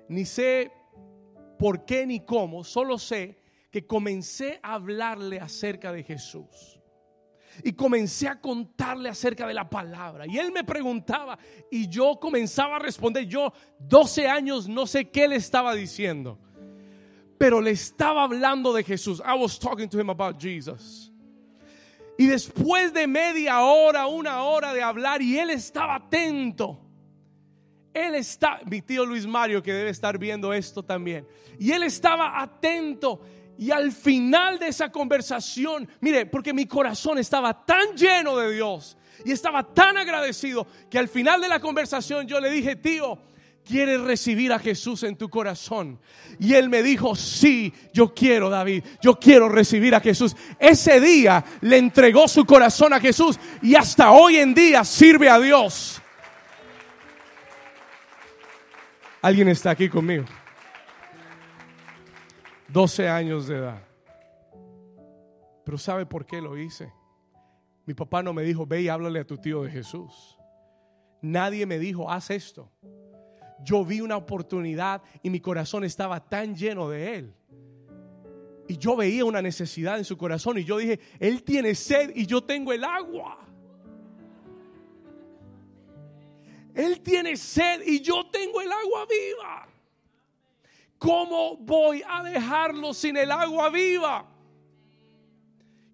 [0.09, 0.71] ni sé
[1.57, 3.39] por qué ni cómo, solo sé
[3.71, 6.79] que comencé a hablarle acerca de Jesús.
[7.63, 10.27] Y comencé a contarle acerca de la palabra.
[10.27, 11.39] Y él me preguntaba
[11.71, 13.25] y yo comenzaba a responder.
[13.25, 16.39] Yo, 12 años, no sé qué le estaba diciendo.
[17.39, 19.21] Pero le estaba hablando de Jesús.
[19.25, 21.11] I was talking to him about Jesus.
[22.17, 26.86] Y después de media hora, una hora de hablar, y él estaba atento
[28.05, 31.27] él está, mi tío Luis Mario que debe estar viendo esto también,
[31.59, 33.21] y él estaba atento.
[33.59, 38.97] Y al final de esa conversación, mire, porque mi corazón estaba tan lleno de Dios
[39.25, 43.17] y estaba tan agradecido que al final de la conversación yo le dije, tío,
[43.67, 45.99] ¿quieres recibir a Jesús en tu corazón?
[46.39, 50.35] Y él me dijo, sí, yo quiero, David, yo quiero recibir a Jesús.
[50.59, 55.39] Ese día le entregó su corazón a Jesús y hasta hoy en día sirve a
[55.39, 56.01] Dios.
[59.21, 60.25] ¿Alguien está aquí conmigo?
[62.67, 63.81] 12 años de edad.
[65.63, 66.91] Pero ¿sabe por qué lo hice?
[67.85, 70.37] Mi papá no me dijo, ve y háblale a tu tío de Jesús.
[71.21, 72.71] Nadie me dijo, haz esto.
[73.63, 77.33] Yo vi una oportunidad y mi corazón estaba tan lleno de él.
[78.67, 82.25] Y yo veía una necesidad en su corazón y yo dije, él tiene sed y
[82.25, 83.46] yo tengo el agua.
[86.77, 89.67] Él tiene sed y yo tengo el agua viva.
[90.99, 94.29] ¿Cómo voy a dejarlo sin el agua viva?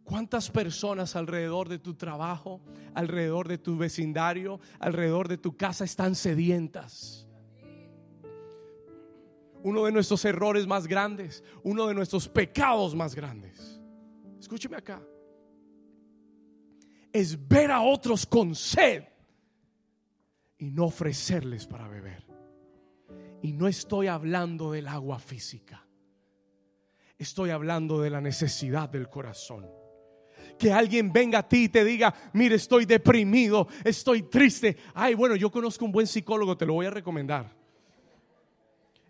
[0.03, 2.59] ¿Cuántas personas alrededor de tu trabajo,
[2.93, 7.29] alrededor de tu vecindario, alrededor de tu casa están sedientas?
[9.63, 13.79] Uno de nuestros errores más grandes, uno de nuestros pecados más grandes.
[14.37, 15.01] Escúcheme acá.
[17.13, 19.12] Es ver a otros con sed
[20.63, 22.23] y no ofrecerles para beber.
[23.41, 25.85] Y no estoy hablando del agua física.
[27.17, 29.69] Estoy hablando de la necesidad del corazón.
[30.57, 34.77] Que alguien venga a ti y te diga, mire, estoy deprimido, estoy triste.
[34.93, 37.53] Ay, bueno, yo conozco un buen psicólogo, te lo voy a recomendar.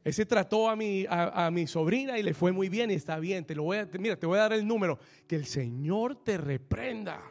[0.04, 3.46] Ese trató a mi, a, mi sobrina y le fue muy bien y está bien.
[3.46, 4.98] Te lo voy a, mira, te voy a dar el número.
[5.28, 7.22] Que el Señor te reprenda.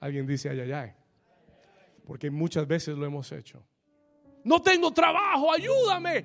[0.00, 0.97] Alguien dice, ay, ay, ay.
[2.08, 3.62] Porque muchas veces lo hemos hecho.
[4.42, 6.24] No tengo trabajo, ayúdame.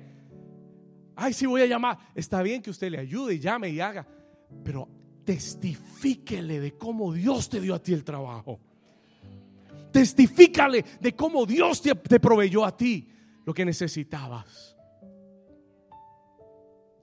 [1.14, 1.98] Ay, sí voy a llamar.
[2.14, 4.08] Está bien que usted le ayude y llame y haga.
[4.64, 4.88] Pero
[5.26, 8.58] testifíquele de cómo Dios te dio a ti el trabajo.
[9.92, 13.06] Testifícale de cómo Dios te, te proveyó a ti
[13.44, 14.74] lo que necesitabas.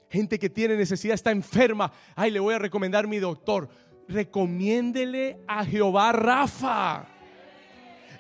[0.10, 1.92] Gente que tiene necesidad, está enferma.
[2.16, 3.70] Ay, le voy a recomendar mi doctor.
[4.08, 7.11] Recomiéndele a Jehová Rafa,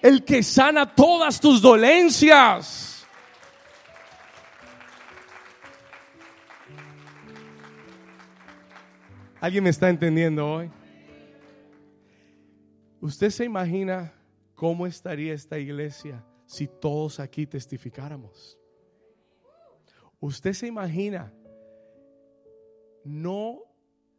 [0.01, 3.05] el que sana todas tus dolencias.
[9.39, 10.71] ¿Alguien me está entendiendo hoy?
[12.99, 14.13] ¿Usted se imagina
[14.61, 18.59] cómo estaría esta iglesia si todos aquí testificáramos.
[20.19, 21.33] Usted se imagina,
[23.03, 23.63] no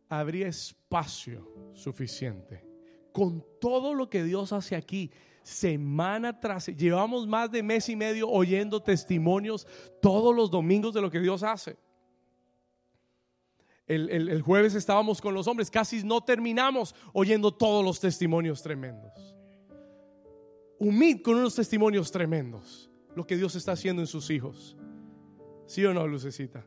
[0.09, 2.67] habría espacio suficiente.
[3.13, 8.29] Con todo lo que Dios hace aquí, semana tras llevamos más de mes y medio
[8.29, 9.67] oyendo testimonios
[10.01, 11.77] todos los domingos de lo que Dios hace.
[13.87, 19.33] El, jueves estábamos con los hombres, casi no terminamos oyendo todos los testimonios tremendos
[20.83, 22.91] humid con unos testimonios tremendos.
[23.15, 24.77] Lo que Dios está haciendo en sus hijos.
[25.67, 26.67] ¿Sí o no, Lucecita?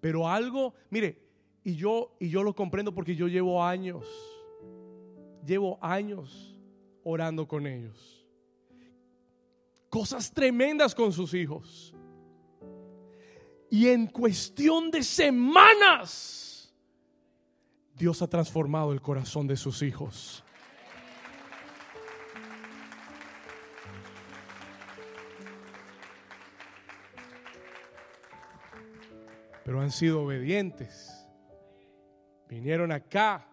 [0.00, 1.22] Pero algo, mire,
[1.62, 4.04] y yo, y yo lo comprendo porque yo llevo años,
[5.44, 6.49] llevo años
[7.10, 8.24] orando con ellos.
[9.88, 11.94] Cosas tremendas con sus hijos.
[13.70, 16.74] Y en cuestión de semanas,
[17.94, 20.44] Dios ha transformado el corazón de sus hijos.
[29.70, 31.28] pero han sido obedientes.
[32.48, 33.46] Vinieron acá,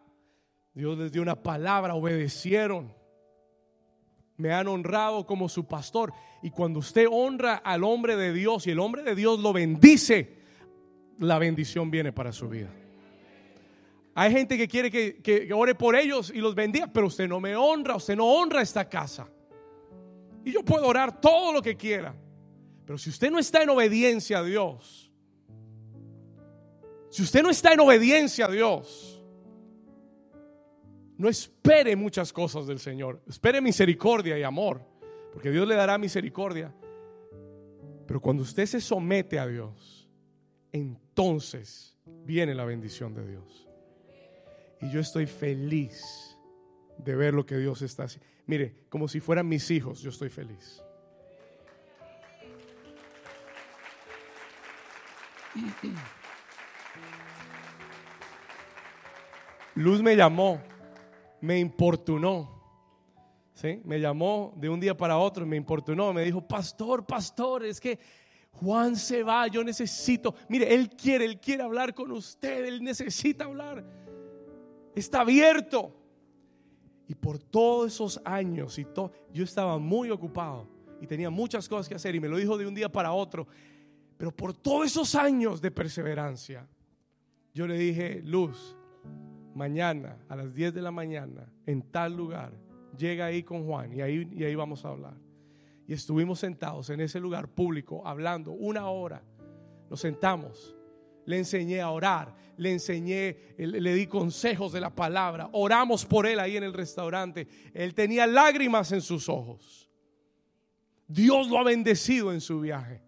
[0.74, 2.92] Dios les dio una palabra, obedecieron.
[4.38, 6.14] Me han honrado como su pastor.
[6.42, 10.38] Y cuando usted honra al hombre de Dios y el hombre de Dios lo bendice,
[11.20, 12.70] la bendición viene para su vida.
[14.14, 17.40] Hay gente que quiere que, que, ore por ellos y los bendiga, pero usted no
[17.40, 19.28] me honra, usted no honra esta casa.
[20.44, 22.16] Y yo puedo orar todo lo que quiera.
[22.86, 25.12] Pero si usted no está en obediencia a Dios,
[27.10, 29.17] si usted no está en obediencia a Dios,
[31.18, 33.22] no espere muchas cosas del Señor.
[33.28, 34.82] Espere misericordia y amor,
[35.34, 36.74] porque Dios le dará misericordia.
[38.06, 40.08] Pero cuando usted se somete a Dios,
[40.72, 43.68] entonces viene la bendición de Dios.
[44.82, 46.38] Y yo estoy feliz
[46.98, 48.28] de ver lo que Dios está haciendo.
[48.46, 50.82] Mire, como si fueran mis hijos, yo estoy feliz.
[59.76, 60.62] Luz me llamó,
[61.42, 62.58] me importunó.
[63.54, 63.82] ¿sí?
[63.84, 68.00] Me llamó de un día para otro, me importunó, me dijo, pastor, pastor, es que
[68.52, 73.46] Juan se va, yo necesito, mire, él quiere, él quiere hablar con usted, él necesita
[73.46, 73.86] hablar.
[74.96, 75.94] Está abierto.
[77.08, 80.68] Y por todos esos años y todo, yo estaba muy ocupado
[81.00, 83.48] y tenía muchas cosas que hacer y me lo dijo de un día para otro.
[84.18, 86.68] Pero por todos esos años de perseverancia,
[87.54, 88.77] yo le dije, Luz,
[89.58, 92.54] mañana a las 10 de la mañana en tal lugar,
[92.98, 95.16] llega ahí con Juan y ahí, y ahí vamos a hablar.
[95.88, 99.24] Y estuvimos sentados en ese lugar público hablando una hora.
[99.90, 100.76] Nos sentamos,
[101.26, 106.40] le enseñé a orar, le enseñé, le di consejos de la palabra, oramos por él
[106.40, 107.48] ahí en el restaurante.
[107.74, 109.90] Él tenía lágrimas en sus ojos.
[111.08, 113.07] Dios lo ha bendecido en su viaje.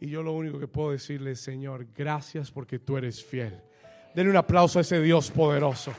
[0.00, 3.60] Y yo lo único que puedo decirle, Señor, gracias porque tú eres fiel.
[4.14, 5.92] Denle un aplauso a ese Dios poderoso.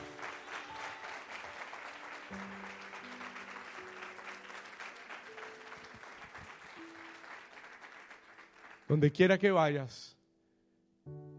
[8.88, 10.16] Donde quiera que vayas,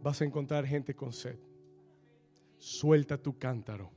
[0.01, 1.38] vas a encontrar gente con sed.
[2.57, 3.91] Suelta tu cántaro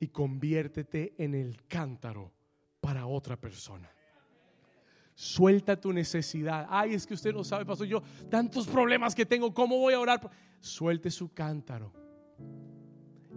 [0.00, 2.32] y conviértete en el cántaro
[2.80, 3.90] para otra persona.
[5.20, 6.66] Suelta tu necesidad.
[6.70, 10.00] Ay, es que usted no sabe, pastor, yo tantos problemas que tengo, ¿cómo voy a
[10.00, 10.30] orar?
[10.60, 11.92] Suelte su cántaro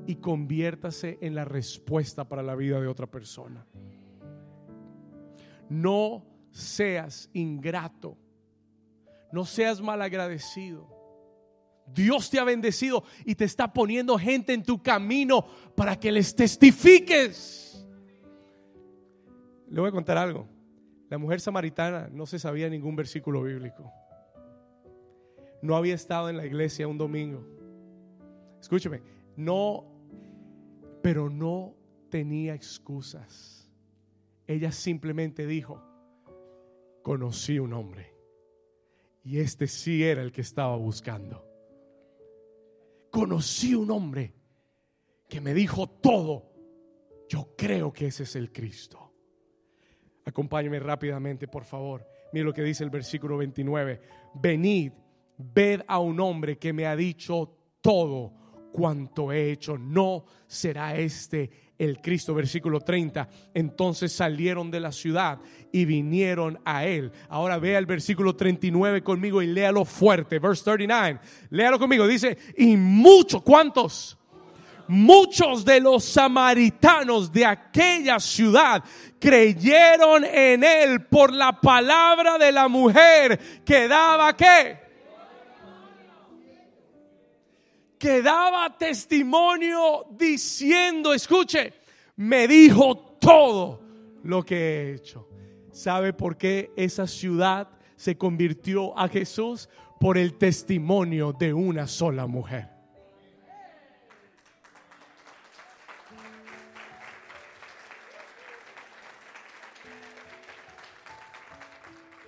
[0.07, 3.67] y conviértase en la respuesta para la vida de otra persona.
[5.67, 8.17] No seas ingrato.
[9.33, 10.87] No seas malagradecido.
[11.85, 16.33] Dios te ha bendecido y te está poniendo gente en tu camino para que les
[16.33, 17.85] testifiques.
[19.67, 20.52] Le voy a contar algo.
[21.13, 23.93] La mujer samaritana no se sabía ningún versículo bíblico.
[25.61, 27.45] No había estado en la iglesia un domingo.
[28.59, 29.03] Escúcheme,
[29.35, 29.85] no,
[31.03, 31.75] pero no
[32.09, 33.71] tenía excusas.
[34.47, 35.83] Ella simplemente dijo,
[37.03, 38.15] conocí un hombre.
[39.23, 41.47] Y este sí era el que estaba buscando.
[43.11, 44.33] Conocí un hombre
[45.29, 46.49] que me dijo todo.
[47.29, 49.12] Yo creo que ese es el Cristo.
[50.25, 52.07] Acompáñeme rápidamente, por favor.
[52.31, 54.01] Mire lo que dice el versículo 29.
[54.35, 54.91] Venid,
[55.37, 58.33] ved a un hombre que me ha dicho todo
[58.71, 59.77] cuanto he hecho.
[59.77, 62.33] No será este el Cristo.
[62.33, 63.29] Versículo 30.
[63.53, 65.39] Entonces salieron de la ciudad
[65.71, 67.11] y vinieron a él.
[67.29, 70.39] Ahora vea el versículo 39 conmigo y léalo fuerte.
[70.39, 71.19] Verse 39.
[71.49, 72.07] Léalo conmigo.
[72.07, 74.17] Dice, y muchos, ¿cuántos?
[74.87, 78.83] Muchos de los samaritanos de aquella ciudad
[79.19, 84.83] creyeron en él por la palabra de la mujer que daba qué?
[88.03, 91.71] que daba testimonio diciendo, escuche,
[92.17, 93.79] me dijo todo
[94.23, 95.29] lo que he hecho.
[95.71, 99.69] ¿Sabe por qué esa ciudad se convirtió a Jesús?
[100.01, 102.72] Por el testimonio de una sola mujer.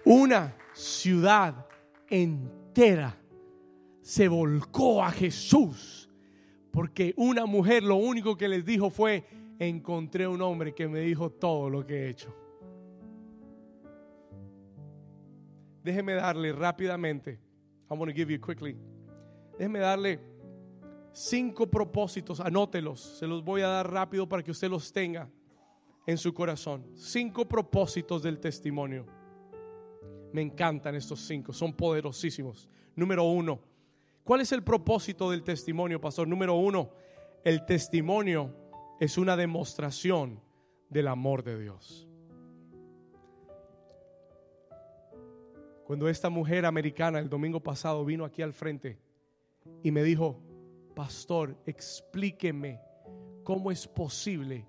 [0.05, 1.65] Una ciudad
[2.09, 3.17] entera
[4.01, 6.09] se volcó a Jesús.
[6.71, 9.25] Porque una mujer lo único que les dijo fue,
[9.57, 12.35] encontré un hombre que me dijo todo lo que he hecho.
[15.83, 17.39] Déjeme darle rápidamente,
[17.89, 18.75] I want to give you quickly.
[19.57, 20.19] Déjeme darle
[21.15, 25.29] cinco propósitos, anótelos, se los voy a dar rápido para que usted los tenga
[26.05, 26.85] en su corazón.
[26.93, 29.05] Cinco propósitos del testimonio.
[30.33, 32.69] Me encantan estos cinco, son poderosísimos.
[32.95, 33.59] Número uno,
[34.25, 36.27] ¿Cuál es el propósito del testimonio, pastor?
[36.27, 36.89] Número uno,
[37.43, 38.55] el testimonio
[38.99, 40.41] es una demostración
[40.89, 42.07] del amor de Dios.
[45.85, 48.97] Cuando esta mujer americana el domingo pasado vino aquí al frente
[49.83, 50.41] y me dijo,
[50.95, 52.81] pastor, explíqueme
[53.43, 54.65] cómo es posible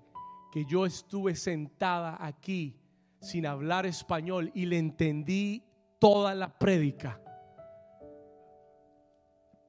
[0.51, 2.79] que yo estuve sentada aquí
[3.19, 5.63] sin hablar español y le entendí
[5.99, 7.21] toda la prédica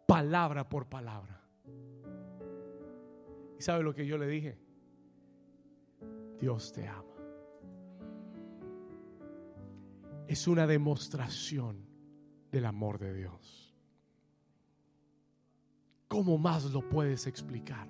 [0.07, 1.41] palabra por palabra.
[3.59, 4.59] ¿Y sabe lo que yo le dije?
[6.39, 7.05] Dios te ama.
[10.27, 11.87] Es una demostración
[12.51, 13.68] del amor de Dios.
[16.09, 17.89] ¿Cómo más lo puedes explicar?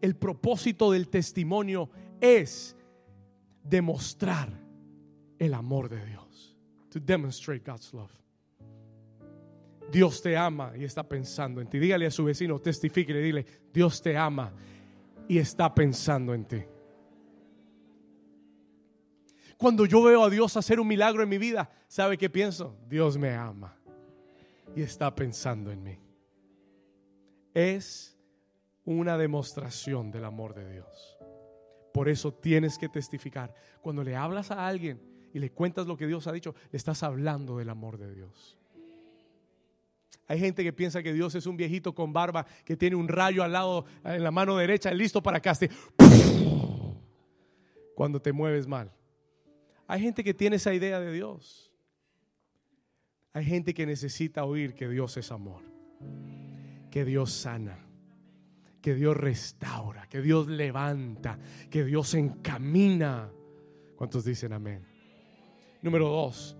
[0.00, 1.90] El propósito del testimonio
[2.20, 2.76] es
[3.62, 4.52] demostrar
[5.38, 6.56] el amor de Dios.
[6.90, 8.12] To demonstrate God's love.
[9.90, 11.78] Dios te ama y está pensando en ti.
[11.78, 14.52] Dígale a su vecino, testifique y dile, Dios te ama
[15.28, 16.62] y está pensando en ti.
[19.56, 22.76] Cuando yo veo a Dios hacer un milagro en mi vida, ¿sabe qué pienso?
[22.88, 23.74] Dios me ama
[24.74, 25.98] y está pensando en mí.
[27.56, 28.14] Es
[28.84, 31.16] una demostración del amor de Dios.
[31.94, 33.54] Por eso tienes que testificar.
[33.80, 35.00] Cuando le hablas a alguien
[35.32, 38.58] y le cuentas lo que Dios ha dicho, le estás hablando del amor de Dios.
[40.28, 43.42] Hay gente que piensa que Dios es un viejito con barba que tiene un rayo
[43.42, 45.70] al lado, en la mano derecha, listo para caste.
[47.94, 48.92] Cuando te mueves mal.
[49.86, 51.72] Hay gente que tiene esa idea de Dios.
[53.32, 55.62] Hay gente que necesita oír que Dios es amor,
[56.96, 57.78] que Dios sana,
[58.80, 61.38] que Dios restaura, que Dios levanta,
[61.68, 63.30] que Dios encamina.
[63.96, 64.82] ¿Cuántos dicen amén?
[65.82, 66.56] Número dos,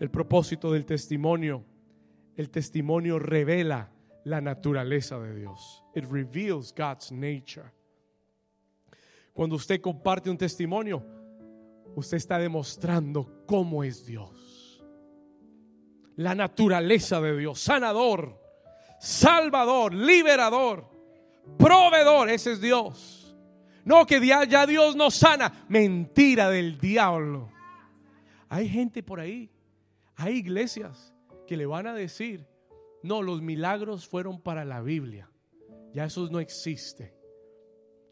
[0.00, 1.66] el propósito del testimonio
[2.34, 3.92] el testimonio revela
[4.24, 5.84] la naturaleza de Dios.
[5.94, 7.70] It reveals God's nature.
[9.34, 11.04] Cuando usted comparte un testimonio,
[11.94, 14.82] usted está demostrando cómo es Dios.
[16.16, 18.43] La naturaleza de Dios, sanador,
[18.98, 20.88] salvador, liberador,
[21.58, 23.36] proveedor, ese es Dios.
[23.84, 27.50] No que ya Dios no sana, mentira del diablo.
[28.48, 29.50] Hay gente por ahí,
[30.16, 31.14] hay iglesias
[31.46, 32.46] que le van a decir,
[33.02, 35.30] no, los milagros fueron para la Biblia.
[35.92, 37.14] Ya eso no existe.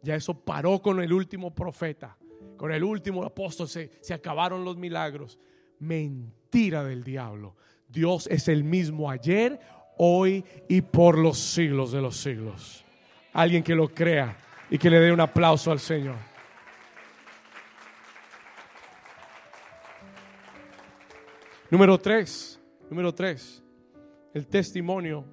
[0.02, 2.18] Ya eso paró con el último profeta,
[2.58, 5.38] con el último apóstol, se, se acabaron los milagros.
[5.78, 7.56] Mentira del diablo.
[7.88, 9.60] Dios es el mismo ayer,
[9.98, 12.84] hoy y por los siglos de los siglos.
[13.32, 14.36] Alguien que lo crea
[14.70, 16.16] y que le dé un aplauso al Señor.
[21.70, 23.64] Número tres, número tres,
[24.34, 25.24] el testimonio.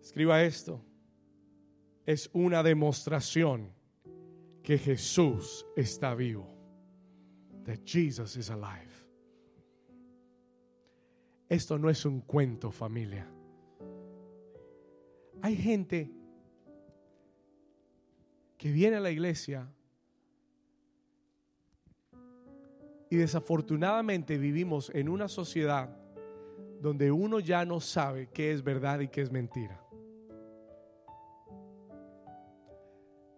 [0.00, 0.80] Escriba esto.
[2.06, 3.72] Es una demostración
[4.62, 6.54] que Jesús está vivo.
[7.64, 8.93] That Jesus is alive.
[11.48, 13.28] Esto no es un cuento, familia.
[15.42, 16.10] Hay gente
[18.56, 19.70] que viene a la iglesia
[23.10, 25.94] y desafortunadamente vivimos en una sociedad
[26.80, 29.80] donde uno ya no sabe qué es verdad y qué es mentira.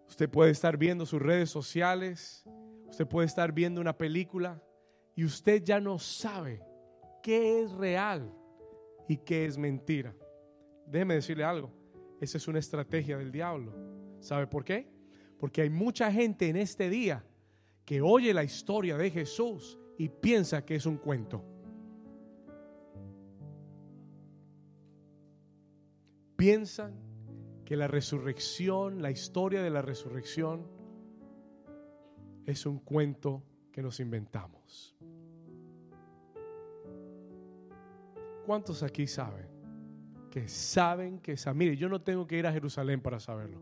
[0.09, 2.45] Usted puede estar viendo sus redes sociales,
[2.89, 4.63] usted puede estar viendo una película
[5.15, 6.63] y usted ya no sabe
[7.27, 8.33] qué es real
[9.09, 10.15] y qué es mentira.
[10.87, 11.73] Déjeme decirle algo,
[12.21, 13.75] esa es una estrategia del diablo.
[14.21, 14.89] ¿Sabe por qué?
[15.37, 17.25] Porque hay mucha gente en este día
[17.85, 21.43] que oye la historia de Jesús y piensa que es un cuento.
[26.37, 26.95] Piensan
[27.65, 30.69] que la resurrección, la historia de la resurrección,
[32.45, 34.97] es un cuento que nos inventamos.
[38.47, 39.49] ¿Cuántos aquí saben?
[40.31, 41.53] Que saben que esa.
[41.53, 43.61] Mire, yo no tengo que ir a Jerusalén para saberlo.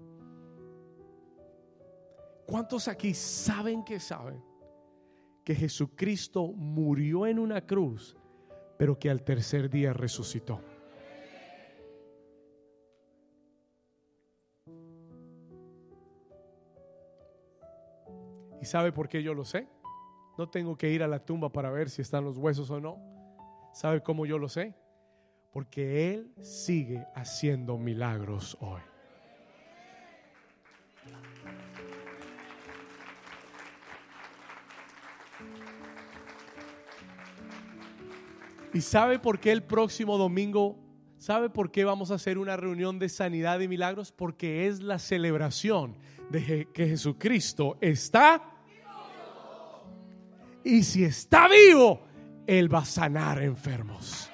[2.46, 4.44] ¿Cuántos aquí saben que saben
[5.42, 8.14] que Jesucristo murió en una cruz,
[8.76, 10.60] pero que al tercer día resucitó?
[18.60, 19.66] ¿Y sabe por qué yo lo sé?
[20.36, 23.13] No tengo que ir a la tumba para ver si están los huesos o no.
[23.74, 24.72] ¿Sabe cómo yo lo sé?
[25.50, 28.80] Porque Él sigue haciendo milagros hoy.
[38.72, 40.78] ¿Y sabe por qué el próximo domingo,
[41.18, 44.12] sabe por qué vamos a hacer una reunión de sanidad y milagros?
[44.12, 45.96] Porque es la celebración
[46.30, 48.54] de que Jesucristo está
[50.62, 52.00] y si está vivo,
[52.46, 54.30] Él va a sanar enfermos.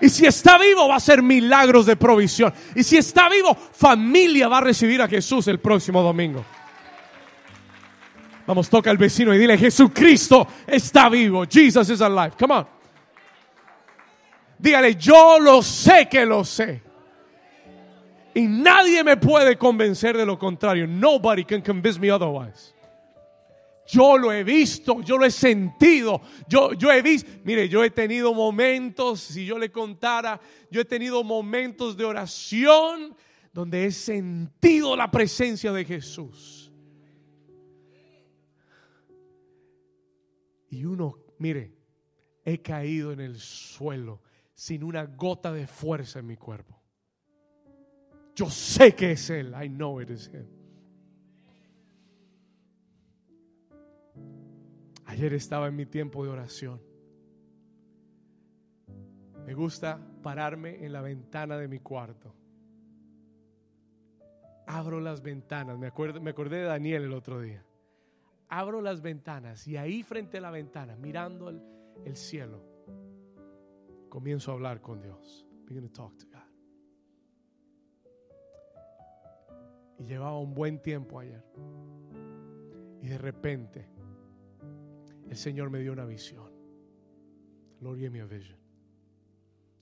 [0.00, 2.52] Y si está vivo, va a hacer milagros de provisión.
[2.74, 6.44] Y si está vivo, familia va a recibir a Jesús el próximo domingo.
[8.46, 11.44] Vamos, toca al vecino y dile, Jesucristo está vivo.
[11.48, 12.32] Jesus is alive.
[12.38, 12.66] Come on.
[14.58, 16.82] Dígale, yo lo sé que lo sé.
[18.34, 20.86] Y nadie me puede convencer de lo contrario.
[20.86, 22.72] Nobody can convince me otherwise.
[23.86, 27.90] Yo lo he visto, yo lo he sentido, yo, yo he visto, mire, yo he
[27.90, 33.16] tenido momentos, si yo le contara, yo he tenido momentos de oración
[33.52, 36.72] donde he sentido la presencia de Jesús.
[40.70, 41.74] Y uno, mire,
[42.44, 44.22] he caído en el suelo
[44.54, 46.80] sin una gota de fuerza en mi cuerpo.
[48.34, 50.61] Yo sé que es Él, I know it is Him.
[55.12, 56.80] Ayer estaba en mi tiempo de oración.
[59.44, 62.34] Me gusta pararme en la ventana de mi cuarto.
[64.66, 65.78] Abro las ventanas.
[65.78, 67.62] Me, acuerdo, me acordé de Daniel el otro día.
[68.48, 71.62] Abro las ventanas y ahí frente a la ventana, mirando el,
[72.06, 72.64] el cielo,
[74.08, 75.46] comienzo a hablar con Dios.
[75.66, 76.40] Begin to talk to God.
[79.98, 81.44] Y llevaba un buen tiempo ayer.
[83.02, 83.92] Y de repente
[85.32, 86.52] el Señor me dio una visión.
[87.80, 88.58] Lord gave me a vision.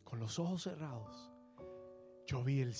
[0.04, 1.32] Con los ojos cerrados,
[2.24, 2.72] yo vi, el,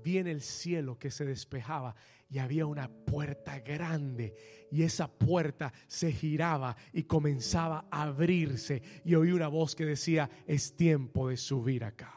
[0.00, 1.96] vi en el cielo que se despejaba
[2.30, 4.32] y había una puerta grande
[4.70, 10.30] y esa puerta se giraba y comenzaba a abrirse y oí una voz que decía,
[10.46, 12.14] es tiempo de subir acá.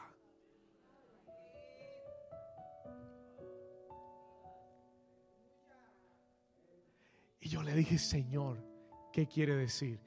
[7.40, 8.67] Y yo le dije, Señor,
[9.18, 9.98] ¿Qué quiere decir?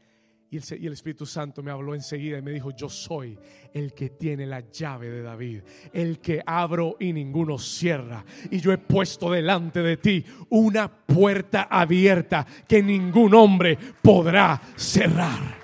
[0.50, 3.38] Y el, Espíritu Santo me habló enseguida y me dijo, yo soy
[3.74, 8.24] el que tiene la llave de David, el que abro y ninguno cierra.
[8.50, 15.58] Y yo he puesto delante de ti una puerta abierta que ningún hombre podrá cerrar.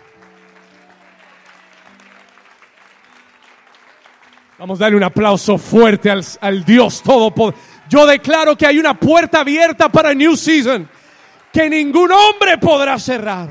[4.60, 7.64] Vamos a darle un aplauso fuerte al, al Dios Todopoderoso.
[7.88, 10.97] Yo declaro que hay una puerta abierta para New Season
[11.58, 13.50] que ningún hombre podrá cerrar.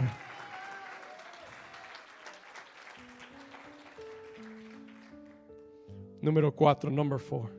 [6.22, 7.50] Número cuatro, number four.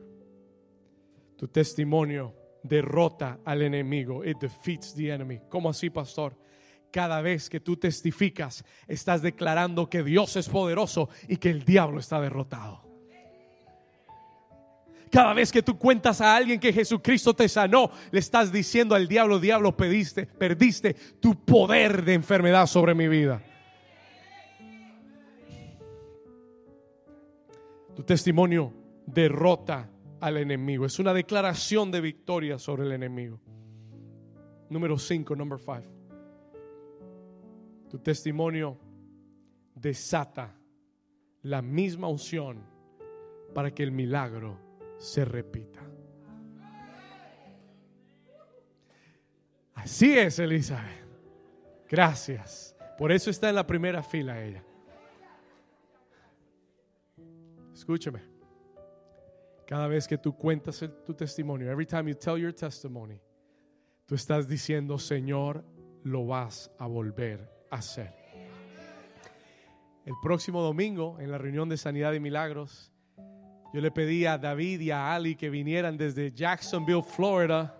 [1.36, 4.24] Tu testimonio derrota al enemigo.
[4.24, 5.38] It defeats the enemy.
[5.50, 6.34] ¿Cómo así, pastor?
[6.90, 12.00] Cada vez que tú testificas, estás declarando que Dios es poderoso y que el diablo
[12.00, 12.87] está derrotado.
[15.10, 19.08] Cada vez que tú cuentas a alguien que Jesucristo te sanó, le estás diciendo al
[19.08, 23.42] diablo, diablo, perdiste tu poder de enfermedad sobre mi vida.
[27.94, 28.72] Tu testimonio
[29.06, 29.90] derrota
[30.20, 30.86] al enemigo.
[30.86, 33.40] Es una declaración de victoria sobre el enemigo.
[34.70, 35.82] Número 5, number 5.
[37.90, 38.78] Tu testimonio
[39.74, 40.54] desata
[41.42, 42.62] la misma unción
[43.54, 44.67] para que el milagro
[44.98, 45.80] se repita.
[49.74, 51.06] Así es, Elizabeth.
[51.88, 52.76] Gracias.
[52.98, 54.62] Por eso está en la primera fila ella.
[57.72, 58.20] Escúchame.
[59.66, 63.20] Cada vez que tú cuentas tu testimonio, every time you tell your testimony,
[64.06, 65.64] tú estás diciendo, Señor,
[66.02, 68.14] lo vas a volver a hacer.
[70.04, 72.92] El próximo domingo, en la reunión de Sanidad y Milagros,
[73.72, 77.78] yo le pedí a David y a Ali que vinieran desde Jacksonville, Florida,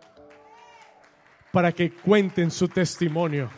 [1.51, 3.51] para que cuenten su testimonio.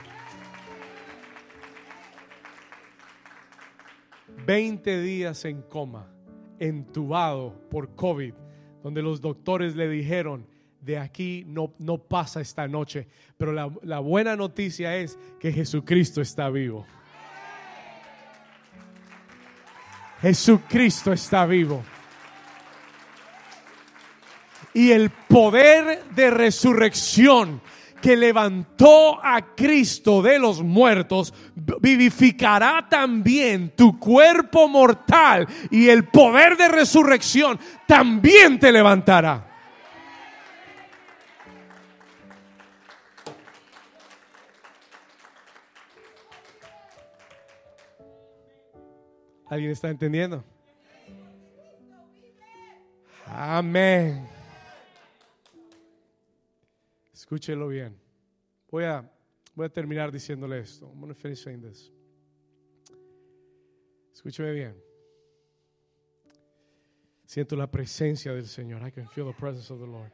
[4.46, 6.08] 20 días en coma,
[6.58, 8.34] entubado por COVID,
[8.82, 10.46] donde los doctores le dijeron,
[10.80, 16.20] de aquí no, no pasa esta noche, pero la, la buena noticia es que Jesucristo
[16.20, 16.86] está vivo.
[20.22, 21.82] Jesucristo está vivo
[24.74, 27.60] y el poder de resurrección
[28.00, 36.56] que levantó a Cristo de los muertos, vivificará también tu cuerpo mortal y el poder
[36.56, 39.46] de resurrección también te levantará.
[49.50, 50.44] ¿Alguien está entendiendo?
[53.26, 54.39] Amén.
[57.30, 57.96] Escúchelo bien.
[58.72, 59.08] Voy a,
[59.54, 60.86] voy a terminar diciéndole esto.
[60.86, 61.92] I'm going to finish saying this.
[64.12, 64.74] Escúcheme bien.
[67.24, 68.84] Siento la presencia del Señor.
[68.84, 70.10] I can feel the presence of the Lord.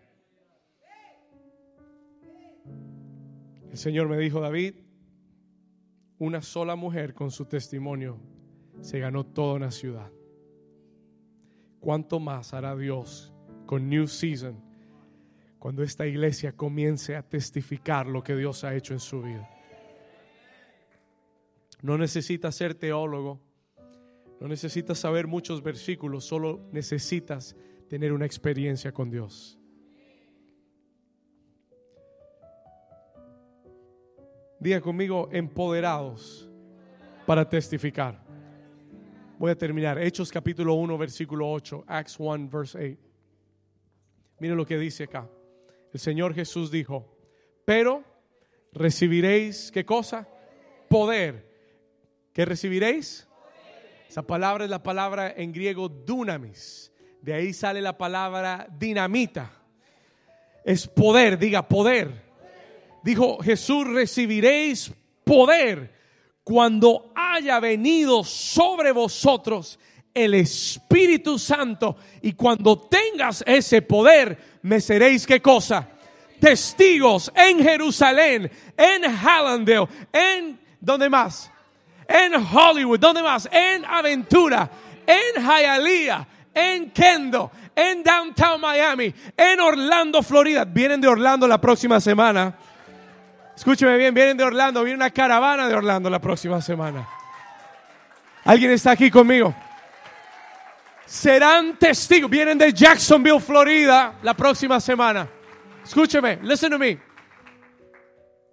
[3.70, 4.74] El Señor me dijo, David,
[6.18, 8.20] una sola mujer con su testimonio
[8.82, 10.12] se ganó toda una ciudad.
[11.80, 13.32] ¿Cuánto más hará Dios
[13.64, 14.66] con New Season
[15.66, 19.50] cuando esta iglesia comience a testificar lo que Dios ha hecho en su vida.
[21.82, 23.40] No necesitas ser teólogo,
[24.38, 27.56] no necesitas saber muchos versículos, solo necesitas
[27.88, 29.58] tener una experiencia con Dios.
[34.60, 36.48] Diga conmigo, empoderados
[37.26, 38.24] para testificar.
[39.36, 40.00] Voy a terminar.
[40.00, 41.86] Hechos capítulo 1, versículo 8.
[41.88, 43.00] Acts 1, verse 8.
[44.38, 45.28] Mire lo que dice acá
[45.96, 47.08] el Señor Jesús dijo,
[47.64, 48.04] pero
[48.70, 50.28] recibiréis, ¿qué cosa?
[50.90, 51.50] Poder.
[52.34, 53.26] ¿Qué recibiréis?
[54.06, 56.92] Esa palabra es la palabra en griego dunamis.
[57.22, 59.50] De ahí sale la palabra dinamita.
[60.66, 62.10] Es poder, diga poder.
[63.02, 64.92] Dijo Jesús, recibiréis
[65.24, 65.94] poder
[66.44, 69.78] cuando haya venido sobre vosotros
[70.12, 71.96] el Espíritu Santo.
[72.20, 75.86] Y cuando tengas ese poder, me seréis qué cosa?
[76.40, 81.50] Testigos en Jerusalén, en Hallandale, en ¿dónde más?
[82.08, 83.48] En Hollywood, ¿dónde más?
[83.50, 84.68] En Aventura,
[85.06, 90.64] en Hialeah, en Kendo, en Downtown Miami, en Orlando, Florida.
[90.64, 92.56] Vienen de Orlando la próxima semana.
[93.56, 97.08] Escúcheme bien, vienen de Orlando, viene una caravana de Orlando la próxima semana.
[98.44, 99.54] ¿Alguien está aquí conmigo?
[101.06, 102.30] Serán testigos.
[102.30, 105.28] Vienen de Jacksonville, Florida, la próxima semana.
[105.82, 106.98] Escúcheme, listen to me.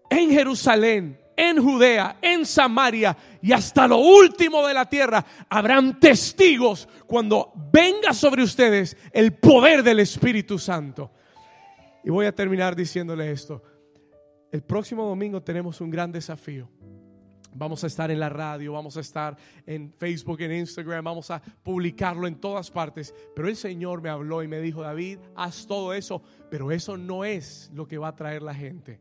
[0.09, 6.87] En Jerusalén, en Judea, en Samaria y hasta lo último de la tierra habrán testigos
[7.07, 11.11] cuando venga sobre ustedes el poder del Espíritu Santo.
[12.03, 13.63] Y voy a terminar diciéndole esto.
[14.51, 16.69] El próximo domingo tenemos un gran desafío.
[17.55, 21.41] Vamos a estar en la radio, vamos a estar en Facebook, en Instagram, vamos a
[21.41, 23.13] publicarlo en todas partes.
[23.35, 27.25] Pero el Señor me habló y me dijo, David, haz todo eso, pero eso no
[27.25, 28.99] es lo que va a traer la gente.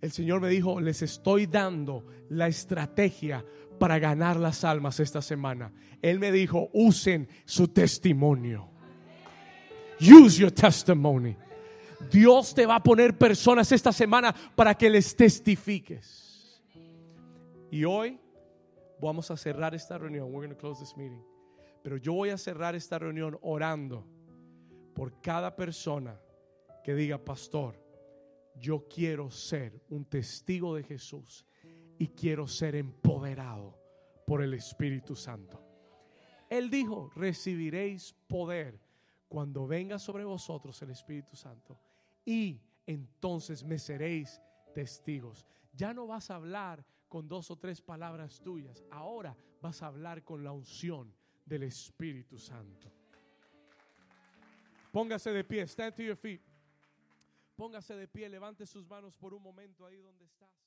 [0.00, 3.44] El Señor me dijo, les estoy dando la estrategia
[3.78, 5.72] para ganar las almas esta semana.
[6.02, 8.68] Él me dijo, usen su testimonio.
[10.00, 11.36] Use your testimony.
[12.10, 16.25] Dios te va a poner personas esta semana para que les testifiques.
[17.70, 18.20] Y hoy
[19.00, 20.32] vamos a cerrar esta reunión.
[20.32, 21.22] We're going to close this meeting.
[21.82, 24.04] Pero yo voy a cerrar esta reunión orando
[24.94, 26.20] por cada persona
[26.82, 27.78] que diga, pastor,
[28.54, 31.44] yo quiero ser un testigo de Jesús
[31.98, 33.78] y quiero ser empoderado
[34.26, 35.62] por el Espíritu Santo.
[36.48, 38.80] Él dijo, recibiréis poder
[39.28, 41.78] cuando venga sobre vosotros el Espíritu Santo
[42.24, 44.40] y entonces me seréis
[44.74, 45.46] testigos.
[45.74, 48.84] Ya no vas a hablar con dos o tres palabras tuyas.
[48.90, 52.92] Ahora vas a hablar con la unción del Espíritu Santo.
[54.92, 56.40] Póngase de pie, stand to your feet.
[57.56, 60.65] Póngase de pie, levante sus manos por un momento ahí donde estás.